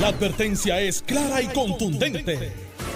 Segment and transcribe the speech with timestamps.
[0.00, 2.52] La advertencia es clara y contundente.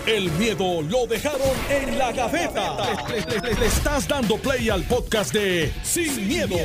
[0.06, 1.40] El miedo lo dejaron
[1.71, 2.76] en la gaveta.
[3.08, 6.57] Le, le estás dando play al podcast de Sin, miedo,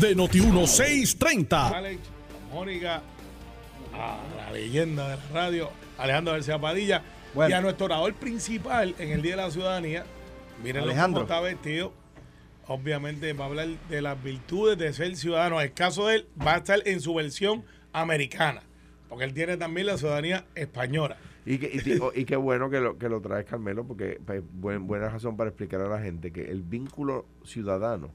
[0.00, 1.74] de Noti1630.
[1.74, 2.00] Alex,
[2.52, 3.02] Mónica,
[3.92, 7.02] a la leyenda de la radio, Alejandro García Padilla,
[7.34, 7.50] Bueno.
[7.50, 10.04] y a nuestro orador principal en el Día de la Ciudadanía.
[10.62, 11.26] Miren Alejandro.
[11.26, 11.92] cómo está vestido.
[12.68, 15.60] Obviamente va a hablar de las virtudes de ser ciudadano.
[15.60, 18.62] El caso de él va a estar en su versión americana,
[19.12, 21.18] porque él tiene también la ciudadanía española.
[21.44, 24.86] Y, que, y, y qué bueno que lo, que lo traes, Carmelo, porque pues, buen-
[24.86, 28.08] buena razón para explicar a la gente que el vínculo ciudadano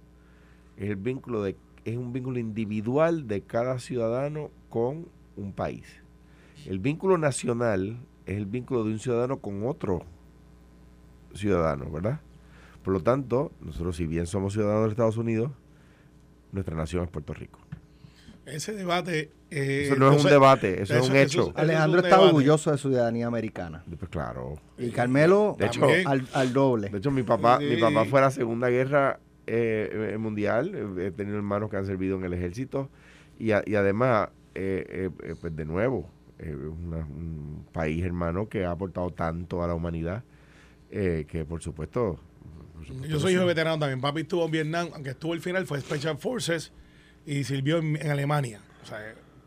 [0.75, 5.85] es el vínculo de es un vínculo individual de cada ciudadano con un país.
[6.65, 10.01] El vínculo nacional es el vínculo de un ciudadano con otro
[11.35, 12.21] ciudadano, ¿verdad?
[12.83, 15.51] Por lo tanto, nosotros si bien somos ciudadanos de Estados Unidos,
[16.51, 17.59] nuestra nación es Puerto Rico.
[18.47, 19.29] Ese debate.
[19.49, 21.41] Eh, Eso no es un debate, eso es un hecho.
[21.41, 22.27] eso es Alejandro un está debate.
[22.35, 23.83] orgulloso de su ciudadanía americana.
[23.97, 24.55] Pues claro.
[24.77, 26.07] Y Carmelo De hecho, También.
[26.07, 26.89] al, al doble.
[26.89, 30.97] De hecho, mi papá, mi papá fue a la Segunda Guerra eh, eh, Mundial.
[30.99, 32.89] He tenido hermanos que han servido en el ejército.
[33.39, 36.09] Y, a- y además, eh, eh, eh, pues de nuevo,
[36.39, 40.23] eh, una- un país hermano que ha aportado tanto a la humanidad.
[40.89, 42.17] eh, que por supuesto.
[42.73, 43.99] por supuesto Yo soy hijo de veterano también.
[44.01, 46.71] Papi estuvo en Vietnam, aunque estuvo al final, fue Special Forces
[47.25, 48.61] y sirvió en, en Alemania.
[48.83, 48.99] O sea,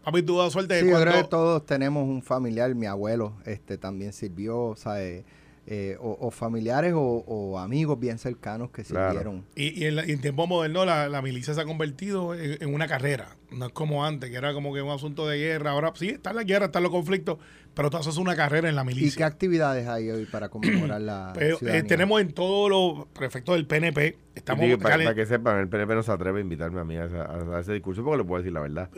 [0.05, 4.13] papi tuvo suerte Sí, yo creo que todos tenemos un familiar, mi abuelo este también
[4.13, 5.25] sirvió, ¿sabe?
[5.67, 9.11] Eh, o, o familiares o, o amigos bien cercanos que Claro.
[9.11, 9.45] sirvieron.
[9.55, 12.61] Y, y en, la- y en tiempo moderno la, la milicia se ha convertido en,
[12.61, 13.37] en una carrera.
[13.53, 15.73] No es como antes, que era como que un asunto de guerra.
[15.73, 17.39] Ahora sí, está la guerra, están los conflictos,
[17.75, 19.27] pero tú haces una carrera en la ¿Y qué milicia.
[19.27, 24.17] actividades hay hoy para conmemorar la Pero, eh, tenemos en todos los prefectos del PNP,
[24.35, 24.65] estamos...
[24.65, 27.05] Digo, para, para que sepan, el PNP no se atreve a invitarme a mí a,
[27.05, 28.89] a ese discurso porque le puedo decir la verdad.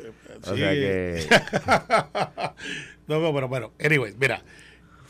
[0.47, 0.59] O sí.
[0.61, 1.27] sea que.
[3.09, 4.43] no, no, pero bueno, anyways, mira,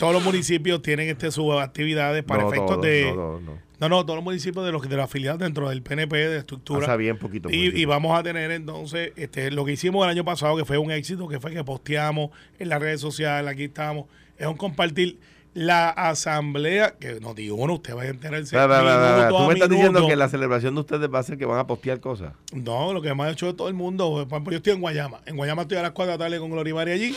[0.03, 3.13] todos los municipios tienen este sus actividades para no, efectos todos, de...
[3.15, 3.59] no, no.
[3.79, 6.81] No, no, todos los municipios de los de la afiliados dentro del PNP de estructura.
[6.81, 7.49] Pasa bien poquito.
[7.49, 10.77] Y, y vamos a tener entonces este, lo que hicimos el año pasado, que fue
[10.77, 14.07] un éxito, que fue que posteamos en las redes sociales, aquí estamos,
[14.39, 15.21] es un compartir
[15.55, 18.57] la asamblea, que nos digo, bueno, usted va a enterarse.
[18.57, 21.61] Minuto Tú me estás diciendo que la celebración de ustedes va a ser que van
[21.61, 22.33] a postear cosas.
[22.53, 25.21] No, lo que me ha hecho todo el mundo, yo estoy en Guayama.
[25.27, 27.15] En Guayama estoy a las 4 de la tarde con Gloria María allí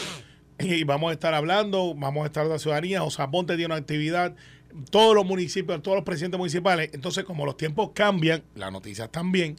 [0.59, 3.67] y vamos a estar hablando, vamos a estar de la ciudadanía, o sea, Ponte tiene
[3.67, 4.35] una actividad,
[4.89, 6.89] todos los municipios, todos los presidentes municipales.
[6.93, 9.57] Entonces, como los tiempos cambian, las noticias también,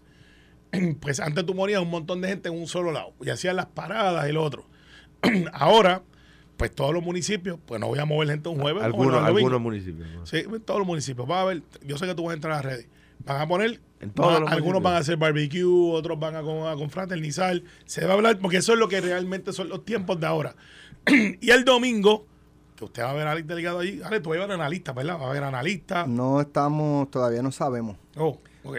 [1.00, 3.66] pues antes tú morías un montón de gente en un solo lado y hacían las
[3.66, 4.66] paradas y el otro.
[5.52, 6.02] Ahora,
[6.56, 8.82] pues todos los municipios, pues no voy a mover gente un jueves.
[8.82, 10.08] Algunos, municipios.
[10.14, 10.26] ¿no?
[10.26, 11.28] Sí, en todos los municipios.
[11.28, 12.88] Va a ver, yo sé que tú vas a entrar a las redes.
[13.24, 17.62] Van a poner, En todos algunos van a hacer barbecue, otros van a, a confraternizar.
[17.86, 20.54] Se va a hablar, porque eso es lo que realmente son los tiempos de ahora.
[21.40, 22.26] y el domingo,
[22.76, 24.00] que usted va a ver al delegado allí.
[24.04, 25.18] Ale, tú vas a ver analistas, ¿verdad?
[25.20, 26.06] Va a ver analistas.
[26.08, 27.96] No estamos, todavía no sabemos.
[28.16, 28.76] Oh, ok.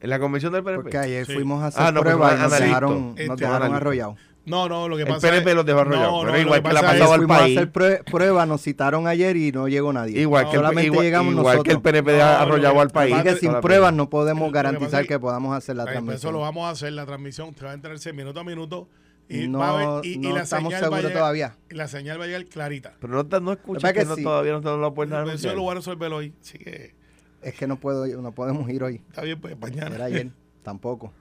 [0.00, 0.82] En la convención del PNP.
[0.82, 1.34] Porque ayer Sí.
[1.34, 4.16] fuimos a hacer Ah, no, pues pruebas y nos dejaron, Este, nos dejaron arrollados.
[4.46, 5.56] No, no, lo que El pasa PNP es...
[5.56, 7.56] los dejó arrollados, No, pero no, igual lo que le ha pasado al fuimos país.
[7.56, 10.20] a hacer prue- pruebas, nos citaron ayer y no llegó nadie.
[10.20, 11.64] Igual, que el, Solamente igual, llegamos igual nosotros.
[11.64, 13.14] que el PNP deja No, arrollado al que país.
[13.14, 16.32] Así que sin pruebas no podemos que garantizar que podamos hacer la pues eso transmisión.
[16.34, 17.48] lo vamos a hacer, la transmisión.
[17.48, 18.86] Usted va a enterarse minuto a minuto.
[19.28, 21.18] Y No, va a ver, y, y no la estamos señal va a seguros llegar-
[21.20, 21.56] todavía.
[21.70, 22.94] Y la señal va a llegar clarita.
[23.00, 24.22] Pero no, te- no escuchas ¿Verdad que, que no, sí?
[24.22, 25.54] todavía no, te lo pueden Eso anunciar.
[25.54, 26.34] lo voy a resolver hoy.
[26.40, 26.94] Así que
[27.42, 28.96] Es que no puedo, no podemos ir hoy.
[29.08, 29.94] está bien, pues mañana.
[29.94, 30.30] Era ayer,
[30.62, 31.12] tampoco.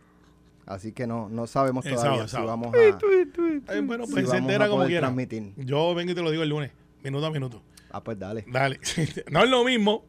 [0.66, 4.38] Así que no, no sabemos El todavía sábado, si vamos a, bueno, si pues se
[4.38, 5.02] entera como quiera.
[5.02, 5.54] transmitir.
[5.58, 6.72] Yo vengo y te lo digo el lunes,
[7.04, 7.62] minuto a minuto.
[7.92, 8.46] Ah, pues dale.
[8.48, 8.80] Dale.
[9.32, 10.06] no es lo mismo,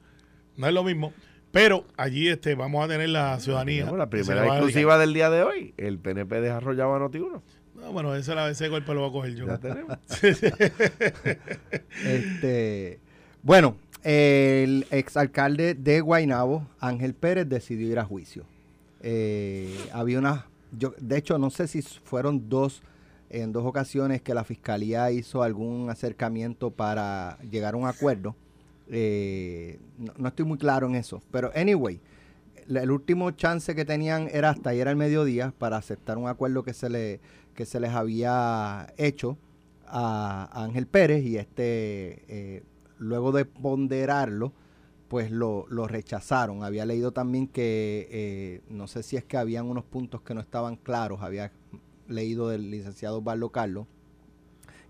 [0.56, 1.12] no es lo mismo,
[1.50, 3.90] pero allí este vamos a tener la ciudadanía.
[3.90, 5.74] La primera exclusiva del día de hoy.
[5.76, 7.10] El PNP deja arrollado a Noti1.
[7.12, 7.40] dedicar.
[7.84, 9.46] No, bueno, ese, la- ese golpe lo voy a coger yo.
[9.46, 9.98] Ya tenemos.
[12.04, 12.98] Este,
[13.42, 18.44] bueno, el exalcalde de Guaynabo, Ángel Pérez, decidió ir a juicio.
[19.02, 20.46] Eh, había una,
[20.76, 22.82] yo, de hecho, no sé si fueron dos,
[23.30, 28.34] en dos ocasiones que la fiscalía hizo algún acercamiento para llegar a un acuerdo.
[28.90, 32.00] Eh, no, no estoy muy claro en eso, pero anyway,
[32.66, 36.62] la- el último chance que tenían era hasta ayer al mediodía para aceptar un acuerdo
[36.62, 37.20] que se le
[37.54, 39.38] que se les había hecho
[39.86, 42.62] a Ángel Pérez y este eh,
[42.98, 44.52] luego de ponderarlo
[45.08, 46.64] pues lo, lo rechazaron.
[46.64, 50.40] Había leído también que eh, no sé si es que habían unos puntos que no
[50.40, 51.52] estaban claros había
[52.08, 53.86] leído del licenciado Barlo Carlos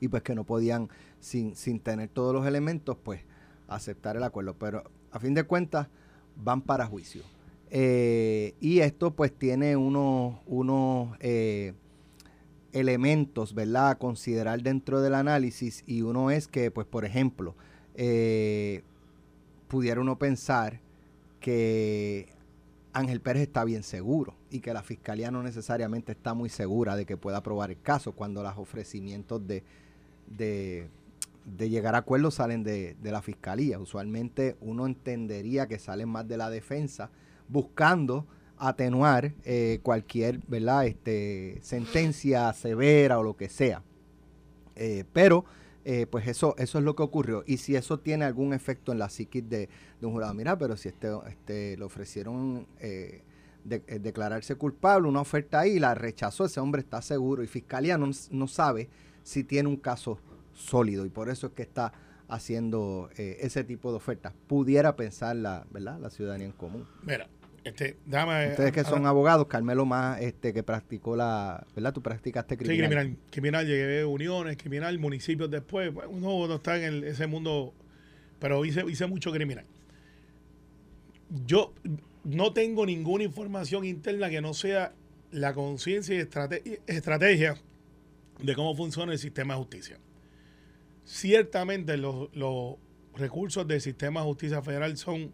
[0.00, 0.88] y pues que no podían
[1.20, 3.20] sin, sin tener todos los elementos pues
[3.68, 4.54] aceptar el acuerdo.
[4.58, 5.88] Pero a fin de cuentas
[6.36, 7.22] van para juicio.
[7.70, 11.16] Eh, y esto pues tiene unos, unos
[12.74, 17.54] elementos, ¿verdad?, a considerar dentro del análisis y uno es que, pues, por ejemplo,
[17.94, 18.82] eh,
[19.68, 20.80] pudiera uno pensar
[21.40, 22.28] que
[22.92, 27.06] Ángel Pérez está bien seguro y que la fiscalía no necesariamente está muy segura de
[27.06, 29.62] que pueda aprobar el caso cuando los ofrecimientos de,
[30.26, 30.88] de,
[31.70, 33.78] llegar a acuerdos salen de, de, la fiscalía.
[33.78, 37.10] Usualmente uno entendería que salen más de la defensa
[37.48, 38.26] buscando
[38.68, 40.86] atenuar eh, cualquier ¿verdad?
[40.86, 43.82] Este, sentencia severa o lo que sea.
[44.76, 45.44] Eh, pero,
[45.84, 47.44] eh, pues eso, eso es lo que ocurrió.
[47.46, 49.68] Y si eso tiene algún efecto en la psiquis de,
[50.00, 52.66] un jurado, mira, pero si este, este le ofrecieron
[53.64, 58.48] declararse culpable, una oferta ahí, la rechazó, ese hombre está seguro y Fiscalía no, no
[58.48, 58.88] sabe
[59.22, 60.18] si tiene un caso
[60.52, 61.92] sólido y por eso es que está
[62.28, 64.34] haciendo ese tipo de ofertas.
[64.46, 65.98] Pudiera pensar la, ¿verdad?
[65.98, 66.86] la ciudadanía en común.
[67.02, 67.26] Mira,
[67.64, 71.94] este, Ustedes que son abogados, Carmelo más este que practicó la, ¿verdad?
[71.94, 72.76] Tú practicaste criminal.
[72.76, 77.72] Sí, criminal, criminal, llegué a uniones, criminal, municipios después, uno no está en ese mundo,
[78.38, 79.64] pero hice, hice mucho criminal.
[81.46, 81.72] Yo
[82.22, 84.92] no tengo ninguna información interna que no sea
[85.30, 87.56] la conciencia y estrategia
[88.42, 89.98] de cómo funciona el sistema de justicia.
[91.04, 92.76] Ciertamente los, los
[93.16, 95.32] recursos del sistema de justicia federal son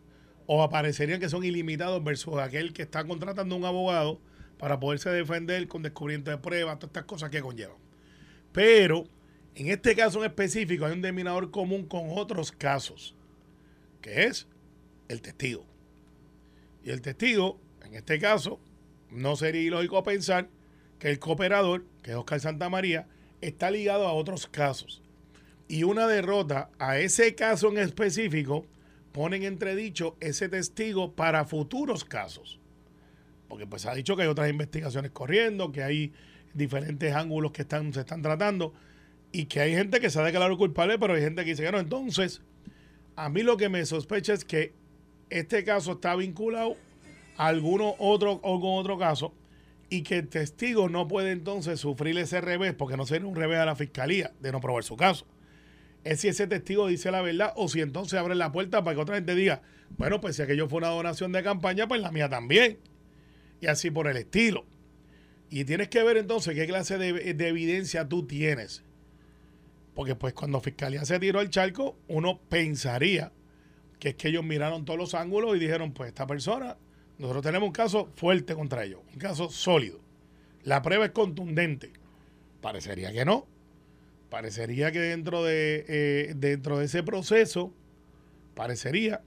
[0.52, 4.20] o aparecerían que son ilimitados versus aquel que está contratando un abogado
[4.58, 7.76] para poderse defender con descubrimiento de pruebas, todas estas cosas que conllevan.
[8.50, 9.04] Pero
[9.54, 13.14] en este caso en específico hay un denominador común con otros casos,
[14.02, 14.48] que es
[15.06, 15.64] el testigo.
[16.82, 18.58] Y el testigo, en este caso,
[19.08, 20.48] no sería ilógico pensar
[20.98, 23.06] que el cooperador, que es Oscar Santamaría,
[23.40, 25.00] está ligado a otros casos.
[25.68, 28.66] Y una derrota a ese caso en específico
[29.12, 32.60] ponen entredicho ese testigo para futuros casos.
[33.48, 36.12] Porque pues ha dicho que hay otras investigaciones corriendo, que hay
[36.54, 38.72] diferentes ángulos que están, se están tratando
[39.32, 41.72] y que hay gente que se ha declarado culpable, pero hay gente que dice que
[41.72, 41.78] no.
[41.78, 42.42] Entonces,
[43.16, 44.72] a mí lo que me sospecha es que
[45.30, 46.76] este caso está vinculado
[47.36, 49.34] a alguno otro o con otro caso
[49.88, 53.58] y que el testigo no puede entonces sufrir ese revés, porque no sería un revés
[53.58, 55.26] a la fiscalía de no probar su caso
[56.04, 59.02] es si ese testigo dice la verdad o si entonces abre la puerta para que
[59.02, 59.62] otra gente diga,
[59.96, 62.78] bueno, pues si aquello fue una donación de campaña, pues la mía también.
[63.60, 64.64] Y así por el estilo.
[65.50, 68.82] Y tienes que ver entonces qué clase de, evidencia tú tienes.
[69.94, 73.32] Porque pues cuando Fiscalía se tiró al charco, uno pensaría
[73.98, 76.78] que es que ellos miraron todos los ángulos y dijeron, pues esta persona,
[77.18, 80.00] nosotros tenemos un caso fuerte contra ellos, un caso sólido.
[80.62, 81.92] La prueba es contundente.
[82.62, 83.46] Parecería que no
[84.30, 87.74] parecería que dentro de, eh, dentro de ese proceso,
[88.54, 89.22] parecería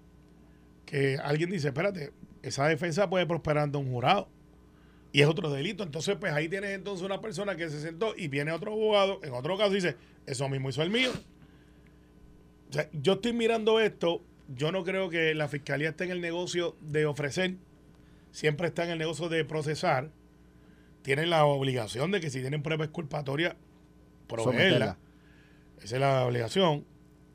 [0.86, 2.12] que alguien dice, espérate,
[2.42, 4.30] esa defensa puede prosperar ante un jurado.
[5.12, 5.84] Y es otro delito.
[5.84, 9.34] Entonces, pues ahí tienes entonces una persona que se sentó y viene otro abogado, en
[9.34, 9.96] otro caso dice,
[10.26, 11.12] eso mismo hizo el mío.
[12.94, 17.06] Yo estoy mirando esto, yo no creo que la fiscalía esté en el negocio de
[17.06, 17.58] ofrecer,
[18.32, 20.10] siempre está en el negocio de procesar.
[21.04, 23.56] Tienen la obligación de que si tienen pruebas exculpatorias,
[24.34, 24.98] proveerla.
[25.82, 26.86] Esa es la obligación.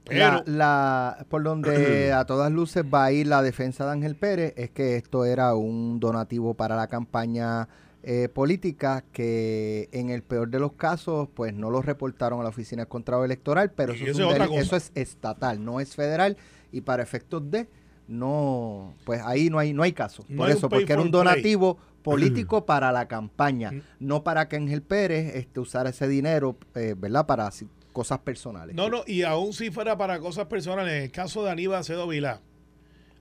[0.04, 4.54] Pero, la, por donde a todas luces va a ir la defensa de Ángel Pérez
[4.56, 7.68] es que esto era un donativo para la campaña
[8.02, 12.48] eh, política que en el peor de los casos pues no lo reportaron a la
[12.48, 16.36] Oficina de Contrato Electoral, pero eso, es, eso es estatal, no es federal
[16.72, 17.68] y para efectos de
[18.06, 20.24] no, pues ahí no hay no hay caso.
[20.36, 21.76] por eso, porque era un donativo
[22.08, 23.82] político para la campaña, mm.
[24.00, 27.26] no para que Ángel Pérez este, usara ese dinero, eh, ¿verdad?
[27.26, 27.50] Para
[27.92, 28.74] cosas personales.
[28.74, 32.08] No, no, y aún si fuera para cosas personales, en el caso de Aníbal Acedo
[32.08, 32.40] Vilá,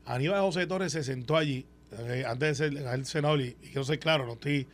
[0.06, 4.00] Aníbal José Torres se sentó allí, eh, antes de ser el senador, y, quiero ser
[4.00, 4.68] claro, no estoy,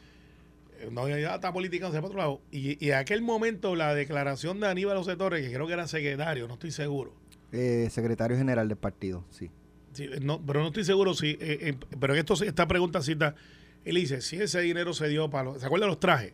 [0.80, 4.98] eh, no está política, no otro lado, y, en aquel momento la declaración de Aníbal
[4.98, 7.14] José Torres, que creo que era secretario, no estoy seguro.
[7.52, 9.50] secretario general del partido, sí.
[9.94, 11.38] sí no, pero no estoy seguro si,
[12.00, 13.36] pero en esto, esta pregunta cita
[13.86, 15.46] él dice, si ese dinero se dio para...
[15.46, 16.34] Los, ¿Se acuerdan los trajes?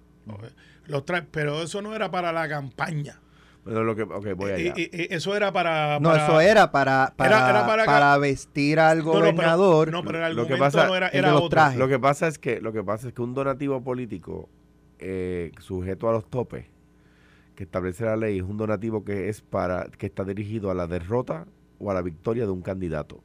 [0.85, 3.19] Los trajes, pero eso no era para la campaña.
[3.65, 4.73] Pero lo que, okay, voy allá.
[4.75, 9.91] eso era para, No, eso era para, para, para, vestir al gobernador.
[9.91, 11.61] No, pero, el lo que pasa, no era, era otro.
[11.75, 14.49] Lo que pasa es que, lo que pasa es que un donativo político
[14.99, 16.65] eh, sujeto a los topes
[17.55, 20.87] que establece la ley es un donativo que es para que está dirigido a la
[20.87, 21.45] derrota
[21.77, 23.21] o a la victoria de un candidato.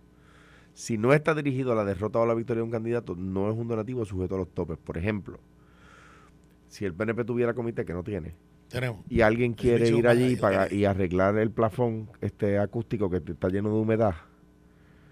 [0.75, 3.51] Si no está dirigido a la derrota o a la victoria de un candidato, no
[3.51, 4.77] es un donativo sujeto a los topes.
[4.77, 5.39] Por ejemplo,
[6.69, 8.35] si el PNP tuviera comité que no tiene,
[9.09, 10.37] y alguien quiere ir allí
[10.71, 14.15] y, y arreglar el plafón este acústico que está lleno de humedad,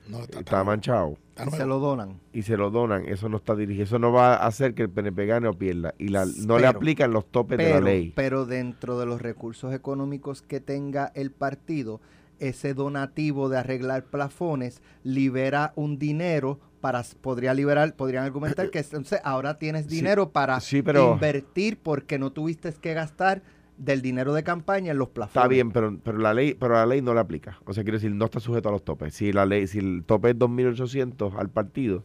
[0.08, 2.20] No, está, está manchado está Y se lo donan.
[2.32, 4.90] y se lo donan, eso no está dirigido, eso no va a hacer que el
[4.90, 5.94] PNP gane o pierda.
[5.98, 8.12] Y la, no le aplican los topes de la ley.
[8.16, 12.00] pero dentro de los recursos económicos que tenga el partido,
[12.48, 19.20] ese donativo de arreglar plafones libera un dinero para podría liberar podrían argumentar que entonces
[19.24, 23.42] ahora tienes Sí, dinero para sí, pero- invertir porque no tuviste que gastar
[23.78, 25.36] del dinero de campaña en los plafones.
[25.36, 27.58] Está bien, pero, pero la ley pero la ley no la aplica.
[27.64, 29.14] O sea, quiere decir, no está sujeto a los topes.
[29.14, 32.04] Si la ley si el tope es 2.800 al partido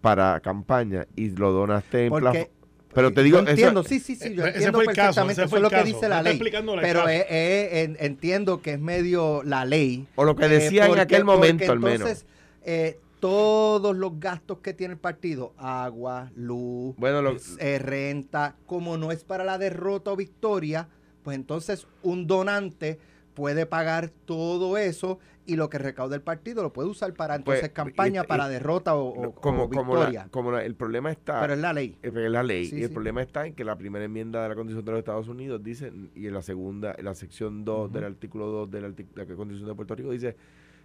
[0.00, 2.50] para campaña y lo donaste en Porque
[2.92, 4.96] Pero te digo, yo eso- entiendo, sí, sí, sí, yo Eh, ese entiendo fue el
[4.96, 6.40] caso, perfectamente, eso fue es lo que dice la ley.
[6.80, 10.06] Pero eh, eh, en- entiendo que es medio la ley.
[10.16, 11.94] o lo que Eh, decía en aquel momento al menos.
[12.08, 12.26] entonces,
[12.64, 18.96] eh, todos los gastos que tiene el partido, agua, luz, Bueno, lo- eh, renta, como
[18.96, 20.88] no es para la derrota o victoria,
[21.22, 22.98] pues entonces un donante
[23.34, 25.18] puede pagar todo eso
[25.52, 28.26] y lo que recauda el partido lo puede usar para entonces Pues, campaña, y- y-
[28.28, 30.28] para derrota o, no, como, o como, la- victoria.
[30.30, 31.96] como la- el problema está Pero es la ley.
[32.02, 32.66] Es la ley.
[32.66, 32.94] Sí, y el sí.
[32.94, 35.92] problema está en que la primera enmienda de la Constitución de los Estados Unidos dice,
[36.14, 39.26] y en la segunda, en la sección 2 del artículo 2 de la, de la
[39.26, 40.36] Constitución de Puerto Rico dice,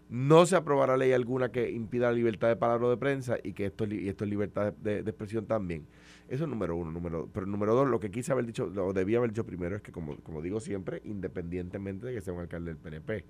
[0.07, 3.53] no se aprobará ley alguna que impida la libertad de palabra o de prensa y
[3.53, 5.87] que esto, y esto es libertad de, de expresión también.
[6.27, 6.91] Eso es número uno.
[6.91, 9.81] Número, pero número dos, lo que quise haber dicho, o debía haber dicho primero es
[9.81, 13.25] que, como, como digo siempre, independientemente de que sea un alcalde del PNP,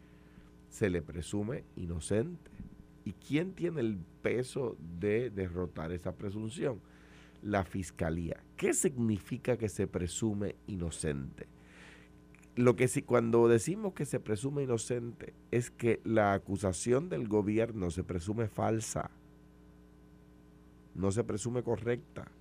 [0.69, 2.51] se le presume inocente.
[3.03, 6.81] ¿Y quién tiene el peso de derrotar esa presunción?
[7.41, 8.43] La fiscalía.
[8.57, 11.47] ¿Qué significa que se presume inocente?
[12.55, 17.91] Lo que sí, cuando decimos que se presume inocente es que la acusación del gobierno
[17.91, 19.11] se presume falsa,
[20.95, 22.31] no se presume correcta.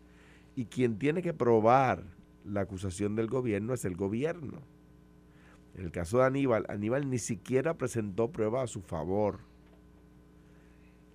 [0.54, 2.04] Y quien tiene que probar
[2.44, 4.62] la acusación del gobierno es el gobierno.
[5.76, 9.40] En el caso de Aníbal, Aníbal ni siquiera presentó prueba a su favor.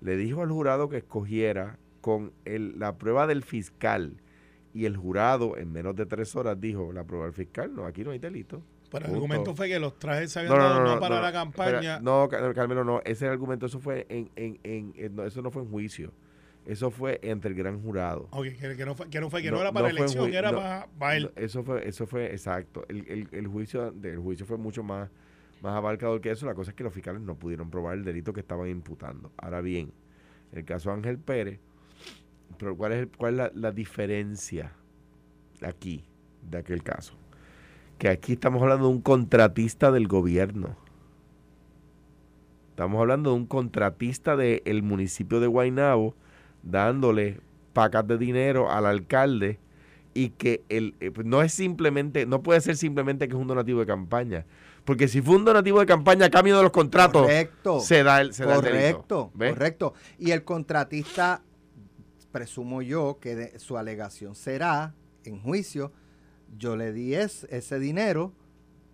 [0.01, 4.21] Le dijo al jurado que escogiera con el- la prueba del fiscal
[4.73, 8.03] y el jurado en menos de tres horas dijo, la prueba del fiscal, no, aquí
[8.03, 8.61] no hay delito.
[8.91, 9.15] Pero el Punto.
[9.25, 11.69] argumento fue que los trajes se habían dado no, para la campaña.
[11.77, 15.41] espera, no, Car- Carmelo, no, ese argumento, eso fue en, en, en- en- no, eso
[15.41, 16.11] no fue en juicio.
[16.65, 18.27] Eso fue entre el gran jurado.
[18.31, 19.97] Ok, que, que no fue, que no fue, que no, No, era para no un
[19.97, 21.31] elección, era para, para él.
[21.35, 22.85] Eso fue, eso fue exacto.
[22.89, 25.09] El, el, el juicio, el juicio fue mucho más,
[25.61, 26.45] más abarcador que eso.
[26.45, 29.31] La cosa es que los fiscales no pudieron probar el delito que estaban imputando.
[29.37, 29.91] Ahora bien,
[30.51, 31.59] el caso de Ángel Pérez,
[32.59, 34.73] pero ¿cuál es, el- cuál es la, la diferencia
[35.61, 36.03] aquí
[36.47, 37.13] de aquel caso?
[37.97, 40.77] Que aquí estamos hablando de un contratista del gobierno.
[42.71, 46.15] Estamos hablando de un contratista del municipio de Guaynabo
[46.63, 47.39] dándole
[47.73, 49.59] pacas de dinero al alcalde
[50.13, 53.47] y que el, eh, pues, no es simplemente, no puede ser simplemente que es un
[53.47, 54.45] donativo de campaña.
[54.85, 57.79] Porque si fue un donativo de campaña a cambio de los contratos, Correcto.
[57.79, 58.61] se da el, se da el.
[58.61, 59.93] Correcto, correcto.
[60.17, 61.43] Y el contratista,
[62.31, 65.91] presumo yo que de- su alegación será en juicio,
[66.57, 68.33] yo le di es- ese dinero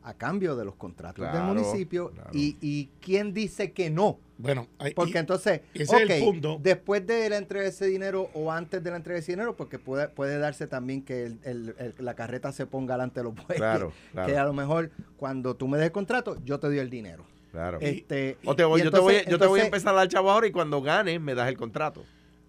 [0.06, 2.30] a cambio de los contratos Claro, del municipio claro.
[2.34, 4.20] y, y quién dice que no.
[4.38, 6.60] Bueno, Porque y- entonces, ese es el ok, punto.
[6.62, 9.56] después de la entrega de ese dinero o antes de la entrega de ese dinero,
[9.56, 13.24] porque puede, puede darse también que el- el- el- la carreta se ponga delante de
[13.24, 13.56] los bueyes.
[13.58, 14.28] Claro, claro.
[14.32, 17.26] Que a lo mejor cuando tú me des el contrato, yo te doy el dinero.
[17.52, 17.78] Claro.
[17.80, 20.08] Este, o te voy, yo, te voy, entonces- yo te voy a empezar a dar
[20.10, 22.04] chavo ahora y cuando ganes me das el contrato.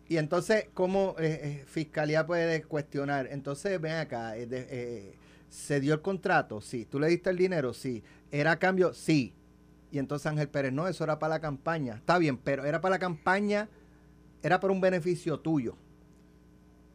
[0.08, 3.28] Y entonces, ¿cómo eh, eh, Fiscalía puede cuestionar?
[3.30, 5.14] Entonces, ven acá, eh, de- eh,
[5.49, 6.61] ¿se dio el contrato?
[6.61, 6.85] Sí.
[6.87, 7.73] ¿Tú le diste el dinero?
[7.75, 8.03] Sí.
[8.31, 8.93] ¿Era a cambio?
[8.95, 9.35] Sí.
[9.91, 11.95] Y entonces Ángel Pérez, no, eso era para la campaña.
[11.97, 13.69] Está bien, pero era para la campaña,
[14.43, 15.76] era para un beneficio tuyo.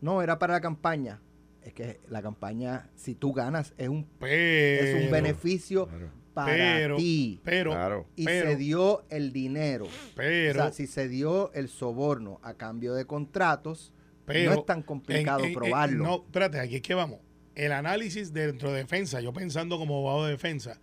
[0.01, 1.21] No, era para la campaña.
[1.61, 6.09] Es que la campaña, si tú ganas, es un, pero, es un beneficio Claro.
[6.33, 7.39] para pero, ti.
[7.43, 8.07] pero, Claro.
[8.15, 9.85] Y pero, se dio el dinero.
[10.15, 13.93] pero, o sea, si se dio el soborno a cambio de contratos,
[14.25, 16.03] pero, no es tan complicado en- en- en- probarlo.
[16.03, 17.19] no, espérate, aquí es que vamos.
[17.61, 20.79] El análisis dentro de defensa, yo pensando como abogado de defensa,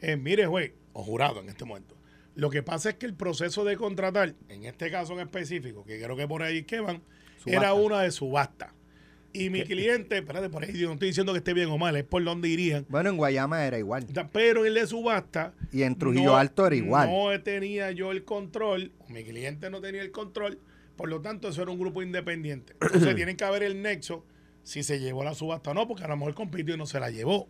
[0.00, 1.96] es, mire, juez, o jurado en este momento.
[2.36, 6.00] Lo que pasa es que el proceso de contratar, en este caso en específico, que
[6.00, 7.02] creo que por ahí que van,
[7.38, 7.50] Subasta.
[7.50, 8.72] era una de subasta.
[9.32, 11.96] Y mi cliente, espérate, por ahí yo no estoy diciendo que esté bien o mal,
[11.96, 12.86] es por donde irían.
[12.88, 14.06] Bueno, en Guayama era igual.
[14.32, 15.52] Pero el de subasta.
[15.72, 17.10] Y en Trujillo Alto era igual.
[17.10, 20.60] No tenía yo el control, mi cliente no tenía el control,
[20.94, 22.74] por lo tanto, eso era un grupo independiente.
[22.80, 24.24] Entonces, tienen que haber el nexo
[24.62, 27.00] si se llevó la subasta o no, porque a lo mejor compitió y no se
[27.00, 27.48] la llevó.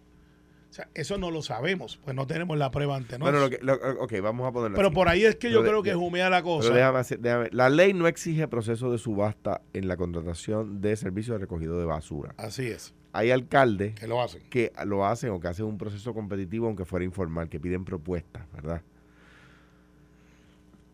[0.69, 3.61] O sea, eso no lo sabemos, pues no tenemos la prueba ante Bueno, nosotros.
[3.65, 4.95] lo que, lo- ok, vamos a ponerlo Pero así.
[4.95, 6.69] por ahí es que yo de- creo que de- jumea la cosa.
[6.69, 10.95] Pero déjame hacer- déjame- la ley no exige proceso de subasta en la contratación de
[10.95, 12.35] servicios de recogido de basura.
[12.37, 14.43] Así es, Hay alcaldes que lo hacen.
[14.49, 18.45] que lo hacen o que hacen un proceso competitivo aunque fuera informal, que piden propuestas,
[18.53, 18.83] ¿verdad?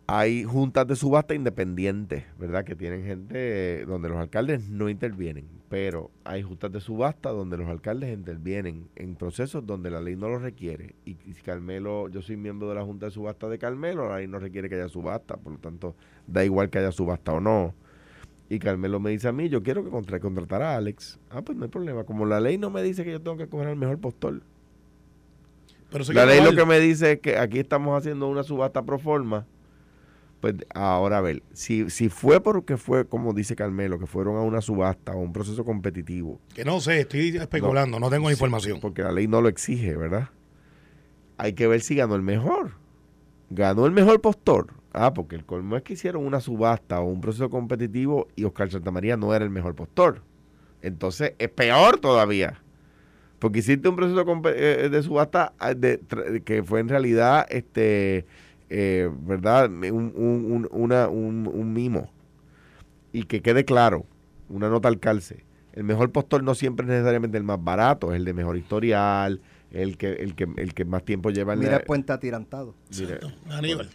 [0.09, 2.65] Hay juntas de subasta independientes, ¿verdad?
[2.65, 7.69] Que tienen gente donde los alcaldes no intervienen, pero hay juntas de subasta donde los
[7.69, 10.95] alcaldes intervienen en procesos donde la ley no lo requiere.
[11.05, 14.29] Y, si Carmelo, yo soy miembro de la junta de subasta de Carmelo, la ley
[14.29, 15.97] no requiere que haya subasta, por lo tanto,
[16.29, 17.75] da igual que haya subasta o no.
[18.49, 21.19] Y Carmelo me dice a mí, yo quiero que contra contratar a Alex.
[21.31, 22.05] Ah, pues no hay problema.
[22.05, 24.41] Como la ley no me dice que yo tengo que coger al mejor postor.
[25.91, 29.01] Pero La ley lo que me dice es que aquí estamos haciendo una subasta pro
[29.01, 29.47] forma.
[30.47, 34.43] Pues ahora a ver, si, si fue porque fue, como dice Carmelo, que fueron a
[34.43, 38.79] una subasta o un proceso competitivo, Que no sé, estoy especulando, no, tengo sí, información.
[38.79, 40.31] porque la ley no lo exige, ¿verdad?
[41.37, 42.75] Hay que ver si ganó el mejor.
[43.51, 44.69] Ganó el mejor postor.
[44.93, 48.71] Ah, porque el colmo es que hicieron una subasta o un proceso competitivo y Oscar
[48.71, 50.23] Santamaría no era el mejor postor.
[50.81, 52.63] Entonces es peor todavía.
[53.41, 54.25] Porque hiciste un proceso
[54.55, 55.99] eh, de subasta ah, de
[56.45, 58.27] que fue en realidad, este,
[58.71, 59.67] eh, ¿verdad?
[59.71, 62.11] Un, un- un- una- un- un mimo.
[63.13, 64.05] Y que quede claro,
[64.49, 65.45] una nota al calce.
[65.73, 69.41] El mejor postor no siempre es necesariamente el más barato, es el de mejor historial,
[69.71, 72.75] el que, el que, el que más tiempo lleva en Mira la- el puente atirantado.
[72.99, 73.19] Mira,
[73.51, 73.89] Aníbal.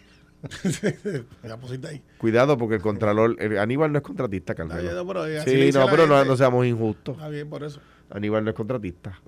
[1.42, 2.02] La pusiste ahí.
[2.18, 4.92] Cuidado porque el contralor, el- Aníbal no es contratista, Está Carmelo.
[4.94, 7.16] bien, pero así le Sí, no, pero no, seamos injustos.
[7.16, 7.80] Está bien, por eso.
[8.10, 9.20] Aníbal no es contratista.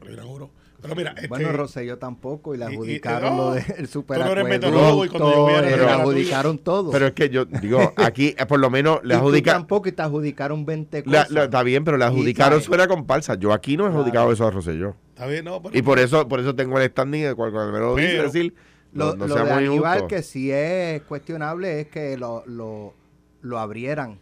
[0.00, 0.50] Pero yo juro.
[0.82, 4.04] Pero mira, este, Bueno, Rosselló tampoco y le y- y- adjudicaron no, lo del tú
[4.08, 6.90] no eres meteorólogo y superacueducto, cuando lloviera le adjudicaron todo.
[6.90, 9.62] Pero es que yo digo, aquí eh, por lo menos le y adjudicaron.
[9.62, 11.30] tampoco y te adjudicaron 20 La- cosas.
[11.30, 13.34] la- está bien, pero le Y, adjudicaron suena comparsa.
[13.34, 14.32] Yo aquí no he adjudicado Claro.
[14.32, 14.94] eso a Rosselló.
[15.10, 17.72] está bien, no, pero, Y por eso, por eso tengo el standing de cual cual
[17.72, 18.54] me lo dice, decir,
[18.92, 22.94] Lo, no, no lo de Aníbal, que sí es cuestionable, es que lo, lo,
[23.42, 24.18] lo abrieran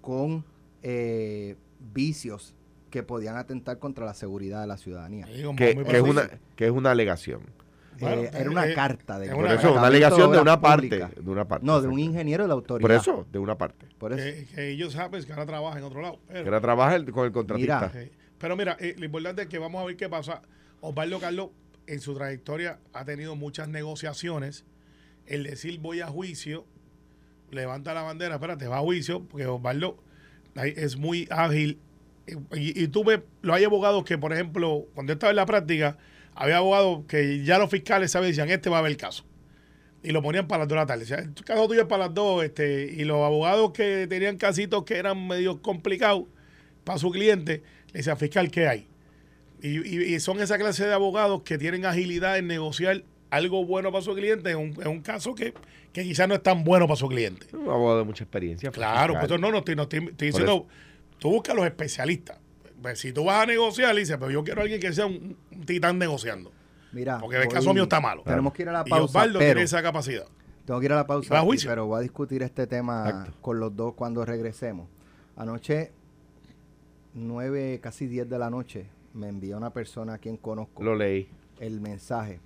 [0.00, 0.44] con
[0.82, 1.56] eh,
[1.92, 2.54] vicios
[2.90, 5.26] que podían atentar contra la seguridad de la ciudadanía.
[5.26, 7.42] Sí, que, es una, que es una alegación.
[8.00, 10.88] Bueno, Eh, era una eh, carta de es una- eso, una alegación de una parte.
[11.20, 11.66] De una parte.
[11.66, 12.82] No, de un ingeniero de la autoridad.
[12.88, 13.86] Por eso, de una parte.
[13.98, 14.22] Por eso.
[14.22, 16.20] que, que ellos saben que ahora trabajan en otro lado.
[16.28, 17.90] Pero, Que ahora trabaja el- con el contratista.
[17.92, 18.08] Mira.
[18.38, 20.42] Pero mira, eh, lo importante es que vamos a ver qué pasa.
[20.80, 21.48] Osvaldo Carlos,
[21.88, 24.64] en su trayectoria, ha tenido muchas negociaciones.
[25.26, 26.64] El decir voy a juicio,
[27.50, 29.98] levanta la bandera, espérate, va a juicio, porque Osvaldo
[30.54, 31.80] es muy ágil.
[32.54, 35.46] Y, y tú ves, lo hay abogados que, por ejemplo, cuando yo estaba en la
[35.46, 35.96] práctica,
[36.34, 39.24] había abogados que ya los fiscales sabían, decían, este va a haber caso.
[40.02, 41.02] Y lo ponían para las 2 de la tarde.
[41.04, 44.36] O sea, el caso tuyo es para las 2, este, y los abogados que tenían
[44.36, 46.24] casitos que eran medio complicados
[46.84, 48.86] para su cliente, le decía, fiscal, ¿qué hay?
[49.60, 53.90] Y, y- y son esa clase de abogados que tienen agilidad en negociar algo bueno
[53.90, 55.52] para su cliente en un, en un caso que,
[55.92, 57.46] que quizás no es tan bueno para su cliente.
[57.54, 58.70] Un abogado de mucha experiencia.
[58.70, 59.28] fue Claro, fiscal.
[59.28, 60.66] pues no, no estoy, no estoy, estoy Por diciendo,
[61.18, 62.38] tú buscas a los especialistas.
[62.80, 65.06] Pues, si tú vas a negociar, le dices, pero yo quiero a alguien que sea
[65.06, 66.52] un, un titán negociando.
[66.92, 68.22] Mira, Porque el caso mío está malo.
[68.24, 70.26] Tenemos que ir a la Y pausa, Osvaldo pero tiene esa capacidad.
[70.64, 71.68] tengo que ir a la Y pausa, va a juicio.
[71.68, 73.32] pero voy a discutir este tema Exacto.
[73.40, 74.88] con los dos cuando regresemos.
[75.36, 75.92] Anoche,
[77.14, 81.28] nueve, casi 10 de la noche, me envió una persona a quien conozco Lo leí.
[81.60, 82.40] el mensaje.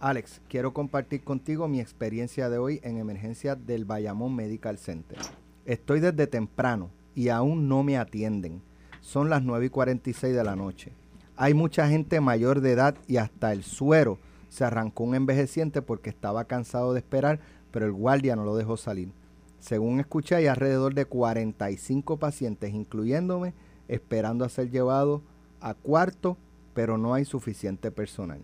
[0.00, 5.18] Alex, quiero compartir contigo mi experiencia de hoy en emergencia del Bayamón Medical Center.
[5.64, 8.62] Estoy desde temprano y aún no me atienden.
[9.00, 10.92] Son las 9 y 46 de la noche.
[11.36, 16.10] Hay mucha gente mayor de edad y hasta el suero se arrancó un envejeciente porque
[16.10, 19.12] estaba cansado de esperar, pero el guardia no lo dejó salir.
[19.58, 23.54] Según escuché, hay alrededor de 45 pacientes, incluyéndome,
[23.88, 25.22] esperando a ser llevados
[25.60, 26.36] a cuarto,
[26.74, 28.40] pero no hay suficiente personal.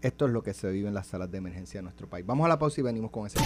[0.00, 2.24] Esto es lo que se vive en las salas de emergencia de nuestro país.
[2.24, 3.40] Vamos a la pausa y venimos con ese.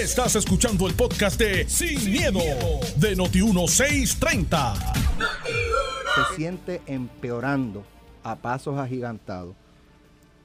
[0.00, 2.40] Estás escuchando el podcast de Sin, miedo,
[2.96, 4.74] de Noti1630.
[6.14, 7.84] se siente empeorando
[8.22, 9.54] a pasos agigantados.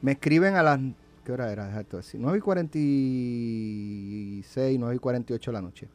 [0.02, 0.82] Me escriben a las...
[1.24, 1.68] ¿Qué hora era?
[1.68, 2.20] Deja esto decir.
[2.20, 5.88] 9 y 46, 9 y 48 de la noche.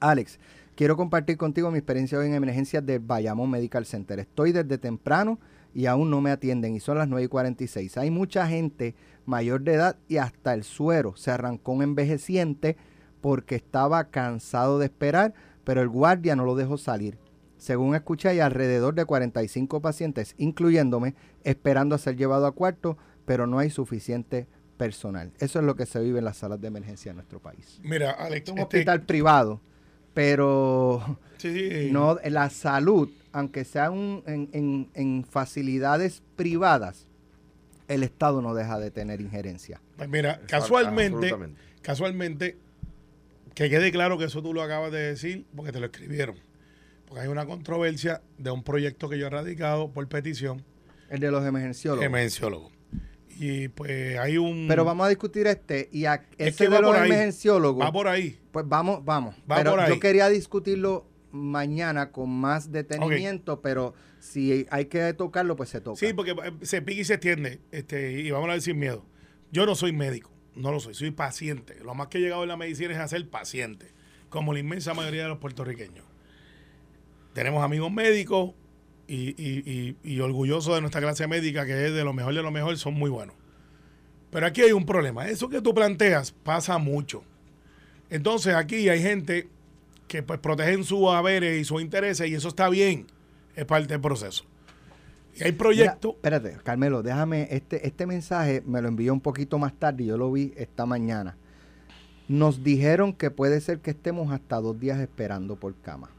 [0.00, 0.38] Alex,
[0.76, 4.18] quiero compartir contigo mi experiencia hoy en emergencias del Bayamón Medical Center.
[4.18, 5.38] Estoy desde temprano
[5.74, 7.98] y aún no me atienden y son las 9 y 46.
[7.98, 8.94] Hay mucha gente
[9.26, 12.76] mayor de edad y hasta el suero se arrancó un envejeciente
[13.20, 15.34] porque estaba cansado de esperar,
[15.64, 17.18] pero el guardia no lo dejó salir.
[17.56, 23.46] Según escuché, hay alrededor de 45 pacientes, incluyéndome, esperando a ser llevado a cuarto, pero
[23.46, 25.32] no hay suficiente personal.
[25.38, 27.80] Eso es lo que se vive en las salas de emergencia de nuestro país.
[27.82, 29.60] Mira, Alex, un este- hospital privado,
[30.14, 37.06] pero sí, sí, no la salud, aunque sea un- en, en- en facilidades privadas,
[37.88, 39.80] el Estado no deja de tener injerencia.
[39.96, 41.34] Pues mira, Exacto, casualmente,
[41.82, 42.56] casualmente,
[43.54, 46.36] que quede claro que eso tú lo acabas de decir porque te lo escribieron.
[47.06, 50.64] Porque hay una controversia de un proyecto que yo he radicado por petición
[51.10, 52.04] El de los emergenciólogos.
[52.06, 52.70] emergenciólogo.
[53.38, 54.66] Y pues hay un...
[54.68, 57.84] Pero vamos a discutir este y a, Es ese que va de los emergenciólogos.
[57.84, 58.38] Va por ahí.
[58.52, 59.34] Pues vamos, vamos.
[59.50, 59.88] Va pero por ahí.
[59.90, 65.98] yo quería discutirlo mañana con más detenimiento, pero si hay que tocarlo, pues se toca.
[65.98, 67.60] Sí, porque eh, se pica y se extiende.
[67.72, 69.04] Este, y vamos a ver sin miedo.
[69.50, 71.76] Yo no soy médico, no lo soy, soy paciente.
[71.82, 73.92] Lo más que he llegado en la medicina es a ser paciente,
[74.28, 76.04] como la inmensa mayoría de los puertorriqueños.
[77.34, 78.54] Tenemos amigos médicos
[79.08, 82.42] y, y, y, y orgullosos de nuestra clase médica, que es de lo mejor de
[82.42, 83.34] lo mejor, son muy buenos.
[84.30, 85.28] Pero aquí hay un problema.
[85.28, 87.22] Eso que tú planteas pasa mucho.
[88.10, 89.48] Entonces aquí hay gente
[90.08, 93.06] que pues protegen sus haberes y sus intereses y eso está bien.
[93.54, 94.44] Es parte del proceso.
[95.36, 96.14] Y hay proyectos.
[96.14, 100.16] espérate, Carmelo, déjame, este, este mensaje me lo envió un poquito más tarde y yo
[100.16, 101.36] lo vi esta mañana.
[102.28, 106.10] Nos dijeron que puede ser que estemos hasta dos días esperando por cama,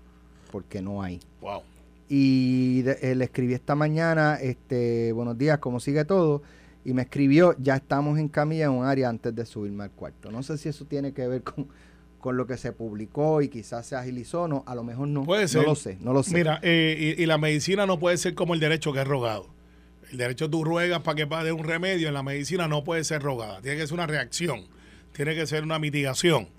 [0.52, 1.20] porque no hay.
[1.42, 1.64] Wow.
[2.08, 6.44] Y de- eh, le escribí esta mañana, este, buenos días, ¿cómo sigue todo?
[6.84, 10.32] Y me escribió, ya estamos en camilla en un área antes de subirme al cuarto.
[10.32, 11.68] No sé si eso tiene que ver con,
[12.20, 15.24] con lo que se publicó y quizás se agilizó o no, a lo mejor no.
[15.24, 15.62] Puede ser.
[15.64, 16.36] No lo sé, no lo sé.
[16.36, 19.48] Mira, eh, y, y la medicina no puede ser como el derecho que es rogado.
[20.12, 22.08] El derecho tú ruegas para que pague un remedio.
[22.08, 23.60] En la medicina no puede ser rogada.
[23.62, 24.62] Tiene que ser una reacción.
[25.14, 26.50] Tiene que ser una mitigación.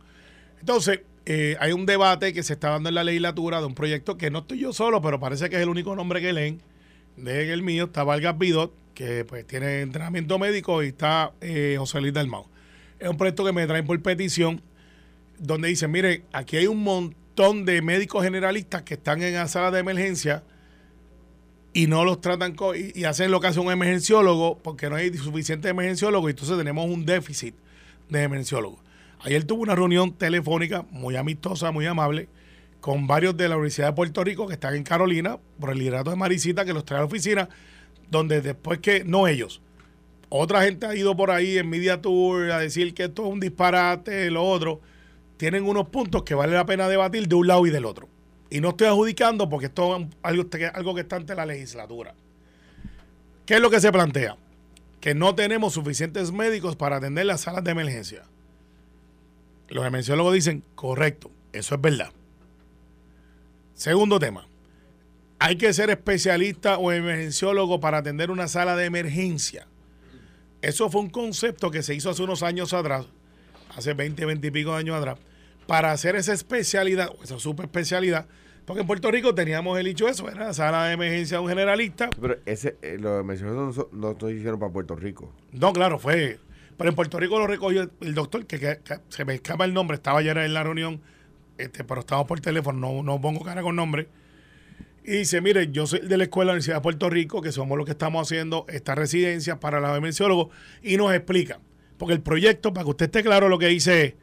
[0.58, 4.16] Entonces, eh, hay un debate que se está dando en la legislatura de un proyecto
[4.16, 6.62] que no estoy yo solo, pero parece que es el único nombre que leen.
[7.16, 12.00] De el mío está Vargas Bidot, que pues tiene entrenamiento médico, y está eh, José
[12.00, 12.46] Luis Dalmau.
[13.00, 14.62] Es un proyecto que me traen por petición
[15.38, 19.70] donde dicen, mire, aquí hay un montón de médicos generalistas que están en la sala
[19.70, 20.44] de emergencia
[21.72, 22.56] y no los tratan
[22.94, 26.86] y hacen lo que hace un emergenciólogo porque no hay suficiente emergenciólogo y entonces tenemos
[26.88, 27.54] un déficit
[28.08, 28.85] de emergenciólogos.
[29.20, 32.28] Ayer tuve una reunión telefónica muy amistosa, muy amable,
[32.80, 36.10] con varios de la Universidad de Puerto Rico que están en Carolina, por el liderato
[36.10, 37.48] de Maricita, que los trae a la oficina,
[38.10, 39.60] donde después que, no ellos,
[40.28, 43.40] otra gente ha ido por ahí en Media Tour a decir que esto es un
[43.40, 44.80] disparate, lo otro.
[45.36, 48.08] Tienen unos puntos que vale la pena debatir de un lado y del otro.
[48.50, 52.14] Y no estoy adjudicando porque esto es algo que está ante la legislatura.
[53.44, 54.36] ¿Qué es lo que se plantea?
[55.00, 58.24] Que no tenemos suficientes médicos para atender las salas de emergencia.
[59.68, 62.10] Los emergenciólogos dicen, correcto, eso es verdad.
[63.74, 64.46] Segundo tema,
[65.38, 69.66] hay que ser especialista o emergenciólogo para atender una sala de emergencia.
[70.62, 73.06] Eso fue un concepto que se hizo hace unos años atrás,
[73.76, 75.18] hace 20, 20 y pico de años atrás,
[75.66, 78.26] para hacer esa especialidad, o esa super especialidad,
[78.64, 81.48] porque en Puerto Rico teníamos el hecho eso, era la sala de emergencia de un
[81.48, 82.10] generalista.
[82.20, 85.32] Pero ese, eh, lo no, no estoy diciendo para Puerto Rico.
[85.52, 86.38] No, claro, fue.
[86.76, 90.20] Pero en Puerto Rico lo recogió el, doctor, que, se me escapa el nombre, estaba
[90.20, 91.00] ayer en la reunión,
[91.56, 94.08] este, pero estamos por teléfono, no, no pongo cara con nombre.
[95.04, 97.52] Y dice, mire, yo soy de la Escuela de la Universidad de Puerto Rico, que
[97.52, 100.48] somos los que estamos haciendo estas residencias para los emergenciólogos,
[100.82, 101.60] y nos explica.
[101.96, 104.16] Porque el proyecto, para que usted esté claro, lo que dice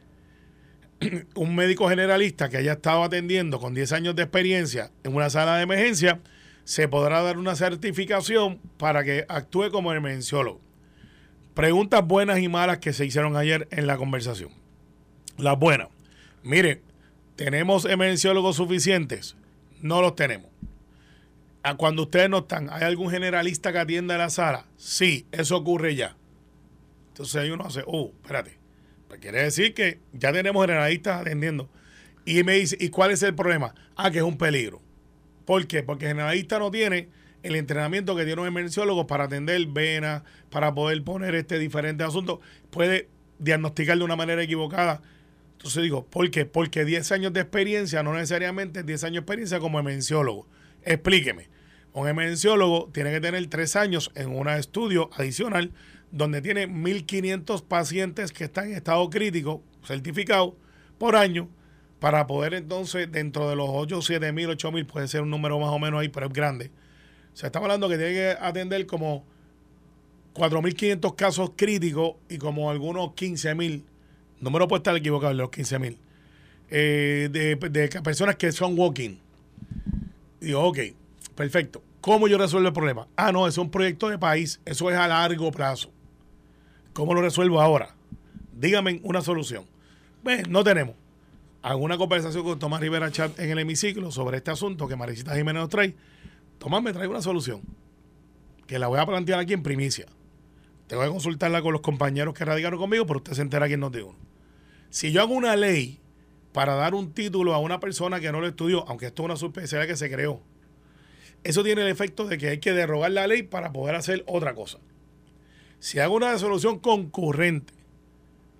[1.34, 5.56] un médico generalista que haya estado atendiendo con 10 años de experiencia en una sala
[5.56, 6.20] de emergencia,
[6.64, 10.63] se podrá dar una certificación para que actúe como emergenciólogo.
[11.54, 14.50] Preguntas buenas y malas que se hicieron ayer en la conversación.
[15.38, 15.88] Las buenas.
[16.42, 16.82] Mire,
[17.36, 19.36] ¿tenemos emergenciólogos suficientes?
[19.80, 20.50] No los tenemos.
[21.62, 24.66] A cuando ustedes no están, ¿hay algún generalista que atienda la sala?
[24.76, 26.16] Sí, eso ocurre ya.
[27.08, 28.58] Entonces ahí uno hace, oh, espérate.
[29.06, 31.70] Pues quiere decir que ya tenemos generalistas atendiendo.
[32.24, 33.74] Y me dice, ¿y cuál es el problema?
[33.94, 34.82] Ah, que es un peligro.
[35.44, 35.84] ¿Por qué?
[35.84, 37.08] Porque generalista no tiene
[37.44, 42.40] el entrenamiento que tiene un emergenciólogo para atender venas, para poder poner este diferentes asuntos.
[42.70, 45.02] Puede diagnosticar de una manera equivocada.
[45.52, 46.46] Entonces digo, ¿por qué?
[46.46, 50.48] Porque 10 años de experiencia no necesariamente es 10 años de experiencia como emergenciólogo.
[50.82, 51.50] Explíqueme.
[51.92, 55.70] Un emergenciólogo tiene que tener 3 años en un estudio adicional
[56.10, 60.54] donde tiene 1.500 pacientes que están en estado crítico, certificados,
[60.96, 61.50] por año,
[61.98, 65.58] para poder entonces, dentro de los 8, 7 mil, 8 mil, puede ser un número
[65.58, 66.70] más o menos ahí, pero es grande.
[67.34, 69.24] Se está hablando que tiene que atender como
[70.34, 73.82] 4.500 casos críticos y como algunos 15.000,
[74.40, 75.96] número puede estar equivocado, los 15.000,
[76.70, 79.16] eh, de, de personas que son walking.
[80.40, 80.78] Digo, ok,
[81.34, 81.82] perfecto.
[82.00, 83.08] ¿Cómo yo resuelvo el problema?
[83.16, 85.90] Ah, no, es un proyecto de país, eso es a largo plazo.
[86.92, 87.94] ¿Cómo lo resuelvo ahora?
[88.52, 89.64] Dígame una solución.
[90.22, 90.94] Pues no tenemos.
[91.62, 95.62] Alguna conversación con Tomás Rivera Chat en el hemiciclo sobre este asunto que Marisita Jiménez
[95.62, 95.94] nos trae.
[96.64, 97.60] Tomás me trae una solución
[98.66, 100.06] que la voy a plantear aquí en primicia.
[100.86, 103.92] Tengo que consultarla con los compañeros que radicaron conmigo, pero usted se entera quién nos
[103.92, 104.08] dijo.
[104.08, 104.18] uno.
[104.88, 106.00] Si yo hago una ley
[106.54, 109.36] para dar un título a una persona que no lo estudió, aunque esto es una
[109.36, 110.40] subespecialidad que se creó,
[111.42, 114.54] eso tiene el efecto de que hay que derrogar la ley para poder hacer otra
[114.54, 114.78] cosa.
[115.80, 117.74] si hago una resolución concurrente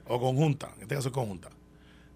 [0.07, 1.49] o conjunta, en este caso es conjunta,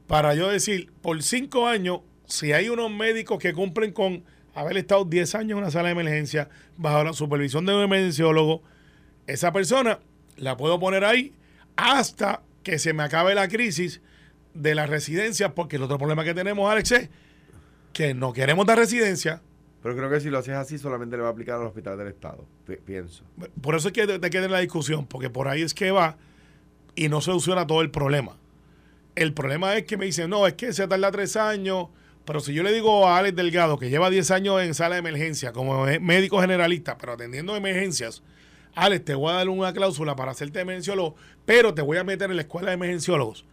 [0.06, 4.24] para yo decir, por cinco años, si hay unos médicos que cumplen con
[4.60, 8.62] haber estado 10 años en una sala de emergencia bajo la supervisión de un emergenciólogo,
[9.26, 9.98] esa persona
[10.36, 11.32] la puedo poner ahí
[11.76, 14.00] hasta que se me acabe la crisis
[14.54, 17.08] de la residencia, porque el otro problema que tenemos, Alex, es
[17.92, 19.42] que no queremos dar residencia.
[19.82, 21.98] Pero creo que si lo haces así solamente le va a aplicar a los hospitales
[21.98, 23.22] del Estado, pi- pienso.
[23.60, 25.92] Por eso es que te, te queda en la discusión, porque por ahí es que
[25.92, 26.16] va
[26.96, 28.36] y no soluciona todo el problema.
[29.14, 31.88] El problema es que me dicen, no, es que se tarda tres años,
[32.28, 34.98] pero si yo le digo a Alex Delgado, que lleva 10 años en sala de
[35.00, 38.22] emergencia como médico generalista, pero atendiendo emergencias,
[38.74, 42.30] Alex, te voy a dar una cláusula para hacerte emergenciólogo, pero te voy a meter
[42.30, 43.44] en la escuela de emergenciólogos.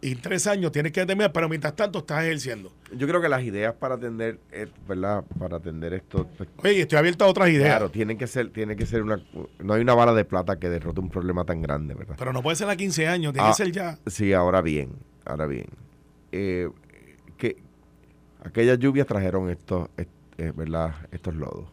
[0.00, 2.72] Y en tres años tienes que terminar, pero mientras tanto estás ejerciendo.
[2.92, 5.24] Yo creo que las ideas para atender, eh, ¿verdad?
[5.38, 7.68] Para atender esto, pues, Oye, estoy abierto a otras ideas.
[7.70, 9.20] claro, tienen que ser, tiene que ser una,
[9.58, 12.14] no hay una bala de plata que derrote un problema tan grande, ¿verdad?
[12.18, 13.98] Pero no puede ser a 15 años, tiene Ah, que ser ya.
[14.06, 14.90] Sí, ahora bien,
[15.24, 15.66] ahora bien.
[16.30, 16.68] Eh,
[18.42, 20.94] aquellas lluvias trajeron estos, est- eh, ¿verdad?
[21.12, 21.68] estos lodos.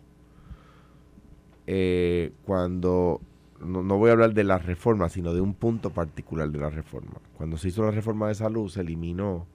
[1.68, 3.22] Eh, cuando,
[3.60, 6.70] no, no voy a hablar de la reforma, sino de un punto particular de la
[6.70, 7.14] reforma.
[7.38, 9.48] Cuando se hizo la reforma de salud, se eliminó,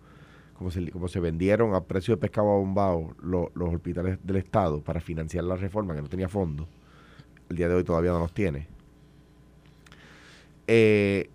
[0.59, 4.83] como se, como se vendieron a precio de pescado abombado lo- los hospitales del Estado
[4.83, 6.69] para financiar la reforma, que no tenía fondos.
[7.49, 8.69] El día de hoy todavía no los tiene.
[10.67, 11.29] Eh,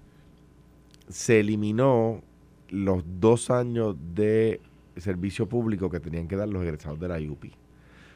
[1.09, 2.21] se eliminó
[2.69, 4.61] los dos años de
[5.01, 7.51] servicio público que tenían que dar los egresados de la IUPI.